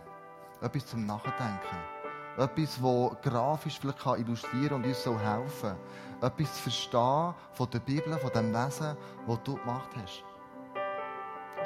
Etwas 0.62 0.86
zum 0.86 1.06
Nachdenken. 1.06 1.99
Etwas, 2.38 2.80
das 2.82 3.22
grafisch 3.22 3.80
vielleicht 3.80 4.06
illustrieren 4.06 4.76
und 4.76 4.86
uns 4.86 5.06
helfen 5.06 5.50
soll. 5.52 5.78
Etwas 6.22 6.56
zu 6.56 6.64
verstehen 6.64 7.34
von 7.54 7.70
der 7.70 7.80
Bibel, 7.80 8.18
von 8.18 8.32
dem 8.32 8.54
Wesen, 8.54 8.96
das 9.28 9.44
du 9.44 9.56
gemacht 9.56 9.90
hast. 9.96 10.24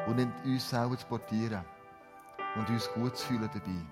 Und 0.07 0.19
in 0.19 0.31
uns 0.45 0.69
selber 0.69 0.97
zu 0.97 1.05
portieren. 1.07 1.63
Und 2.55 2.69
uns 2.69 2.91
gut 2.93 3.15
zu 3.17 3.27
fühlen 3.27 3.49
dabei. 3.53 3.85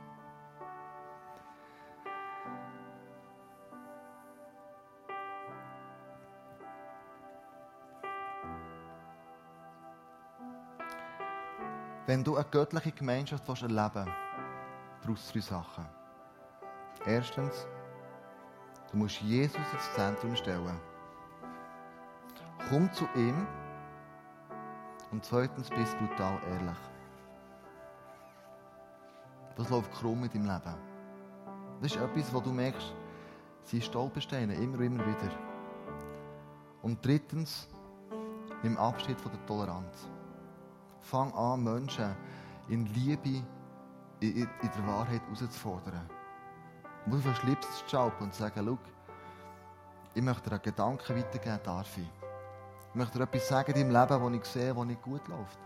Wenn 12.07 12.23
du 12.23 12.35
eine 12.35 12.45
göttliche 12.51 12.91
Gemeinschaft 12.91 13.47
erleben 13.47 14.05
willst, 14.05 14.11
brauchst 15.01 15.29
du 15.29 15.39
drei 15.39 15.45
Sachen. 15.45 16.00
Erstens, 17.05 17.67
du 18.91 18.97
musst 18.97 19.21
Jesus 19.21 19.59
ins 19.73 19.93
Zentrum 19.95 20.35
stellen. 20.35 20.79
Komm 22.69 22.91
zu 22.93 23.07
ihm. 23.15 23.47
Und 25.11 25.25
zweitens, 25.25 25.69
bist 25.69 25.97
brutal 25.97 26.39
ehrlich. 26.51 26.77
Das 29.55 29.69
läuft 29.69 29.91
krumm 29.93 30.23
in 30.23 30.29
deinem 30.29 30.45
Leben. 30.45 30.75
Das 31.81 31.91
ist 31.91 32.01
etwas, 32.01 32.33
wo 32.33 32.39
du 32.39 32.51
merkst, 32.51 32.93
sie 33.63 33.81
Stolpersteine, 33.81 34.53
immer 34.55 34.77
und 34.77 34.85
immer 34.85 35.05
wieder. 35.05 35.31
Und 36.83 37.03
drittens, 37.03 37.67
nimm 38.63 38.77
Abschied 38.77 39.19
von 39.19 39.31
der 39.31 39.45
Toleranz. 39.47 40.07
Fang 41.01 41.33
an, 41.33 41.63
Menschen 41.63 42.15
in 42.69 42.85
Liebe, 42.85 43.43
in, 44.19 44.37
in 44.37 44.47
der 44.61 44.87
Wahrheit 44.87 45.21
herauszufordern. 45.23 46.20
Du 47.05 47.15
musst 47.15 47.27
auf 47.27 47.43
Lips 47.43 47.67
zu 47.79 47.89
schalten 47.89 48.23
und 48.23 48.35
schau, 48.35 48.77
ich 50.13 50.21
möchte 50.21 50.49
dir 50.49 50.55
einen 50.55 50.61
Gedanken 50.61 51.17
weitergeben, 51.17 51.59
darf 51.63 51.97
ich. 51.97 52.09
Ich 52.89 52.95
möchte 52.95 53.17
dir 53.17 53.23
etwas 53.23 53.47
sagen 53.47 53.73
in 53.73 53.93
deinem 53.93 54.09
Leben, 54.09 54.39
das 54.39 54.47
ich 54.47 54.53
sehe, 54.53 54.73
das 54.73 54.85
nicht 54.85 55.01
gut 55.01 55.27
läuft. 55.27 55.59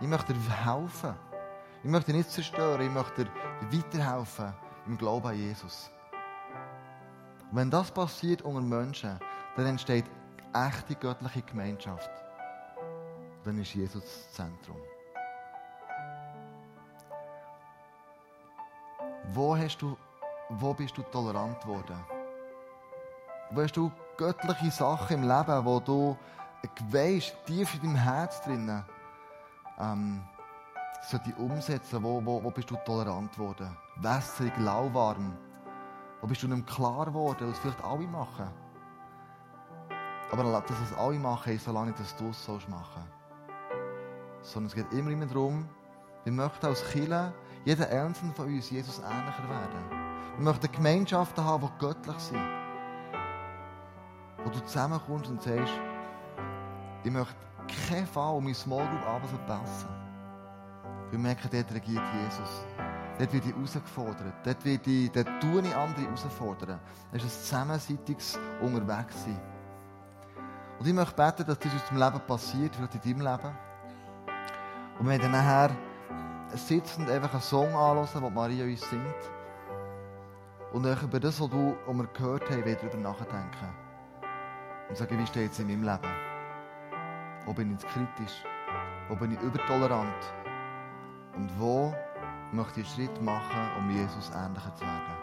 Ich 0.00 0.06
möchte 0.06 0.32
dir 0.32 0.64
helfen. 0.64 1.14
Ich 1.82 1.90
möchte 1.90 2.12
dich 2.12 2.18
nicht 2.18 2.30
zerstören, 2.30 2.80
ich 2.80 2.90
möchte 2.90 3.24
dir 3.24 3.30
weiterhelfen 3.72 4.52
im 4.86 4.96
Glauben 4.96 5.26
an 5.26 5.36
Jesus. 5.36 5.90
Und 7.50 7.56
wenn 7.56 7.70
das 7.70 7.90
passiert 7.90 8.42
unter 8.42 8.60
Menschen, 8.60 9.18
dann 9.56 9.66
entsteht 9.66 10.04
echte 10.52 10.94
göttliche 10.94 11.42
Gemeinschaft. 11.42 12.10
Dann 13.44 13.58
ist 13.58 13.74
Jesus 13.74 14.02
das 14.02 14.32
Zentrum. 14.32 14.76
Wo, 19.32 19.56
hast 19.56 19.78
du, 19.78 19.96
wo 20.48 20.74
bist 20.74 20.96
du 20.96 21.02
tolerant 21.02 21.60
geworden? 21.60 21.96
Wo 23.52 23.62
hast 23.62 23.76
du 23.76 23.90
göttliche 24.16 24.70
Sachen 24.70 25.22
im 25.22 25.28
Leben, 25.28 25.64
wo 25.64 25.78
du 25.78 26.16
weißt, 26.90 27.36
tief 27.46 27.74
in 27.74 27.80
deinem 27.80 27.96
Herz 27.96 28.42
drinnen, 28.42 28.84
ähm, 29.78 30.22
so 31.08 31.18
die 31.18 31.32
umsetzen, 31.34 32.02
wo, 32.02 32.24
wo, 32.24 32.42
wo 32.42 32.50
bist 32.50 32.70
du 32.70 32.76
tolerant 32.84 33.32
geworden? 33.32 33.76
Wässrig, 33.96 34.52
lauwarm. 34.58 35.36
Wo 36.20 36.26
bist 36.26 36.42
du 36.42 36.48
nicht 36.48 36.66
klar 36.66 37.06
geworden, 37.06 37.50
was 37.50 37.58
vielleicht 37.58 37.82
alle 37.84 38.06
machen? 38.06 38.48
Aber 40.32 40.60
dass 40.60 40.80
es 40.80 40.96
alle 40.96 41.18
machen, 41.18 41.54
ist, 41.54 41.64
solange 41.64 41.92
dass 41.92 42.16
du 42.16 42.28
es 42.28 42.48
machen 42.68 43.02
sollst. 44.40 44.52
Sondern 44.52 44.66
es 44.68 44.74
geht 44.74 44.92
immer, 44.92 45.10
immer 45.10 45.26
darum, 45.26 45.68
wir 46.24 46.32
möchten 46.32 46.66
als 46.66 46.86
Kirche, 46.90 47.32
jeder 47.64 47.88
Einzelne 47.90 48.32
von 48.32 48.46
uns, 48.46 48.70
Jesus 48.70 48.98
ähnlicher 48.98 49.48
werden. 49.48 50.10
Wir 50.36 50.44
möchten 50.44 50.72
Gemeinschaften 50.72 51.44
haben, 51.44 51.66
die 51.66 51.84
göttlich 51.84 52.18
sind. 52.18 52.40
Wo 54.42 54.50
du 54.50 54.60
zusammenkommst 54.60 55.30
und 55.30 55.42
sagst, 55.42 55.72
ich 57.04 57.10
möchte 57.10 57.34
keinen 57.88 58.06
Fall 58.06 58.34
um 58.34 58.44
meine 58.44 58.54
Small 58.54 58.86
Group 58.86 59.06
Abend 59.06 59.28
verpassen. 59.28 59.88
Wir 61.10 61.18
merken, 61.18 61.48
dort 61.52 61.72
regiert 61.74 62.02
Jesus. 62.22 62.64
Dort 63.18 63.32
wird 63.34 63.44
ich 63.44 63.54
herausgefordert. 63.54 64.34
Dort, 64.44 64.64
wird 64.64 64.86
ich, 64.86 65.10
dort 65.10 65.28
tue 65.40 65.60
ich 65.60 65.76
andere 65.76 66.02
herausfordern. 66.04 66.80
Das 67.12 67.22
ist 67.22 67.36
ein 67.36 67.44
zusammenseitiges 67.44 68.38
Unterwegssein. 68.62 69.38
Und 70.78 70.86
ich 70.86 70.94
möchte 70.94 71.14
beten, 71.14 71.46
dass 71.46 71.58
das 71.58 71.72
in 71.72 71.78
unserem 71.78 71.98
Leben 71.98 72.26
passiert, 72.26 72.74
vielleicht 72.74 72.94
in 72.94 73.18
deinem 73.18 73.32
Leben. 73.32 73.58
Und 74.98 75.08
wir 75.08 75.18
dann 75.18 75.32
nachher 75.32 75.70
sitzend 76.54 77.10
einfach 77.10 77.32
einen 77.32 77.42
Song 77.42 77.68
anhören, 77.68 78.08
den 78.12 78.34
Maria 78.34 78.64
uns 78.64 78.88
singt. 78.88 79.30
Und 80.72 80.84
dann 80.84 80.98
über 81.00 81.18
das, 81.18 81.40
was 81.40 81.50
du 81.50 81.76
was 81.86 81.96
wir 81.96 82.06
gehört 82.06 82.50
haben, 82.50 82.64
wieder 82.64 82.76
darüber 82.76 82.96
nachdenken. 82.98 83.68
Und 84.88 84.96
sagen, 84.96 85.18
wie 85.18 85.26
steht 85.26 85.52
es 85.52 85.58
in 85.58 85.66
meinem 85.68 85.82
Leben? 85.82 86.14
Wo 87.46 87.52
bin 87.52 87.76
ich 87.76 87.86
kritisch? 87.86 88.44
Wo 89.08 89.16
bin 89.16 89.32
ich 89.32 89.40
übertolerant? 89.40 90.32
Und 91.34 91.50
wo 91.58 91.94
möchte 92.52 92.80
ich 92.80 92.86
einen 92.98 93.08
Schritt 93.08 93.22
machen, 93.22 93.70
um 93.78 93.90
Jesus 93.90 94.30
ähnlicher 94.30 94.74
zu 94.74 94.84
werden? 94.84 95.16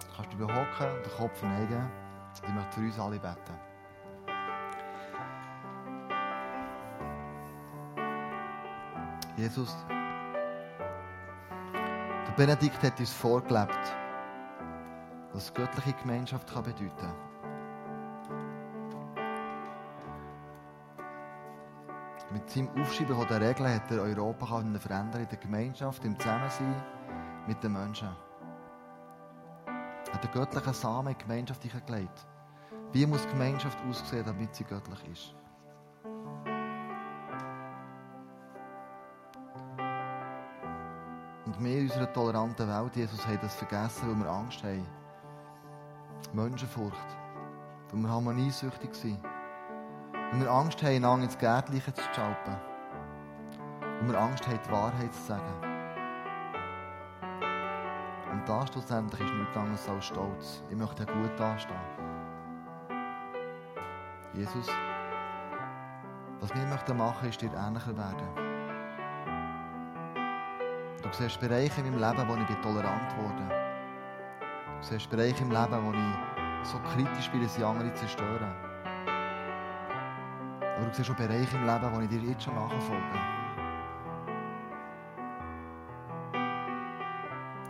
Du 0.00 0.16
kannst 0.16 0.32
du 0.32 0.36
behocken, 0.38 1.02
den 1.04 1.12
Kopf 1.16 1.42
neigen. 1.42 1.90
Ich 2.34 2.54
möchte 2.54 2.72
für 2.72 2.80
uns 2.80 2.98
alle 2.98 3.18
beten. 3.18 3.74
Jesus, 9.36 9.76
Benedikt 12.36 12.82
hat 12.82 12.98
uns 12.98 13.12
vorgelebt, 13.12 13.78
was 15.32 15.54
göttliche 15.54 15.92
Gemeinschaft 15.92 16.52
kann 16.52 16.64
bedeuten. 16.64 17.12
Mit 22.32 22.50
seinem 22.50 22.70
Aufschreiben 22.80 23.14
von 23.14 23.28
der 23.28 23.40
Regeln 23.40 23.72
hat 23.72 23.88
er 23.92 24.02
Europa 24.02 24.46
verändern 24.46 25.22
in 25.22 25.28
der 25.28 25.38
Gemeinschaft, 25.38 26.04
im 26.04 26.18
Zusammensein 26.18 26.74
mit 27.46 27.62
den 27.62 27.72
Menschen. 27.72 28.08
Er 29.66 30.14
hat 30.14 30.24
den 30.24 30.32
göttlichen 30.32 30.74
Samen 30.74 31.12
in 31.12 31.18
die 31.18 31.22
Gemeinschaft 31.22 31.86
gelegt. 31.86 32.26
Wie 32.92 33.06
muss 33.06 33.28
Gemeinschaft 33.28 33.78
aussehen, 33.88 34.24
damit 34.26 34.52
sie 34.56 34.64
göttlich 34.64 35.08
ist? 35.08 35.36
Und 41.56 41.64
wir 41.64 41.78
in 41.78 41.84
unserer 41.84 42.12
toleranten 42.12 42.68
Welt, 42.68 42.96
Jesus, 42.96 43.26
haben 43.26 43.38
das 43.40 43.54
vergessen, 43.54 44.08
weil 44.08 44.24
wir 44.24 44.30
Angst 44.30 44.62
haben. 44.64 44.86
Menschenfurcht. 46.32 47.16
Weil 47.90 48.00
wir 48.02 48.08
harmoniesüchtig 48.08 48.94
sind. 48.94 49.22
Weil 50.32 50.40
wir 50.40 50.50
Angst 50.50 50.82
haben, 50.82 50.96
einander 50.96 51.24
ins 51.24 51.38
Gärtliche 51.38 51.94
zu 51.94 52.02
schalten. 52.12 52.56
Weil 53.80 54.08
wir 54.08 54.20
Angst 54.20 54.46
haben, 54.46 54.58
die 54.66 54.70
Wahrheit 54.72 55.14
zu 55.14 55.22
sagen. 55.22 55.74
Und 58.32 58.48
das 58.48 58.68
schlussendlich 58.70 59.20
ist 59.20 59.32
nichts 59.32 59.56
anderes 59.56 59.88
als 59.88 60.04
Stolz. 60.06 60.62
Ich 60.68 60.76
möchte 60.76 61.06
gut 61.06 61.38
dastehen. 61.38 61.76
Jesus, 64.32 64.68
was 66.40 66.52
wir 66.52 66.66
möchten 66.66 66.96
machen, 66.96 67.28
ist 67.28 67.40
dir 67.40 67.52
ähnlicher 67.54 67.96
werden. 67.96 68.43
Du 71.16 71.22
siehst 71.22 71.38
Bereiche 71.38 71.80
in 71.80 71.92
meinem 71.92 72.00
Leben, 72.00 72.28
wo 72.28 72.34
ich 72.34 72.60
tolerant 72.60 73.16
wurde. 73.16 73.48
Du 74.80 74.84
siehst 74.84 75.08
Bereiche 75.08 75.44
im 75.44 75.50
Leben, 75.52 75.84
wo 75.84 75.92
ich 75.92 76.66
so 76.66 76.76
kritisch 76.80 77.30
bin, 77.30 77.40
dass 77.44 77.56
ich 77.56 77.64
andere 77.64 77.94
zerstöre. 77.94 78.52
Aber 80.76 80.86
du 80.86 80.92
siehst 80.92 81.08
auch 81.08 81.14
Bereiche 81.14 81.56
im 81.56 81.66
Leben, 81.66 81.94
wo 81.94 82.00
ich 82.00 82.08
dir 82.08 82.18
jetzt 82.18 82.42
schon 82.42 82.56
nachfolge. 82.56 83.20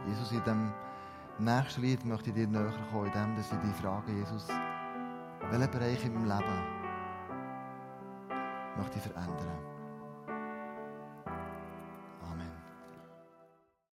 Jesus, 0.07 0.33
in 0.33 0.43
dem 0.45 0.73
nächsten 1.39 1.83
Lied 1.83 2.03
möchte 2.07 2.31
ich 2.31 2.37
dir 2.37 2.49
näher 2.49 2.73
kommen, 2.91 3.07
indem 3.09 3.37
dass 3.37 3.53
ich 3.53 3.59
dich 3.59 3.77
frage, 3.77 4.11
Jesus, 4.11 4.49
welchen 5.51 5.71
Bereich 5.71 6.03
in 6.03 6.15
meinem 6.15 6.29
Leben 6.29 6.61
möchte 8.79 8.97
ich 8.97 9.03
verändern? 9.03 9.74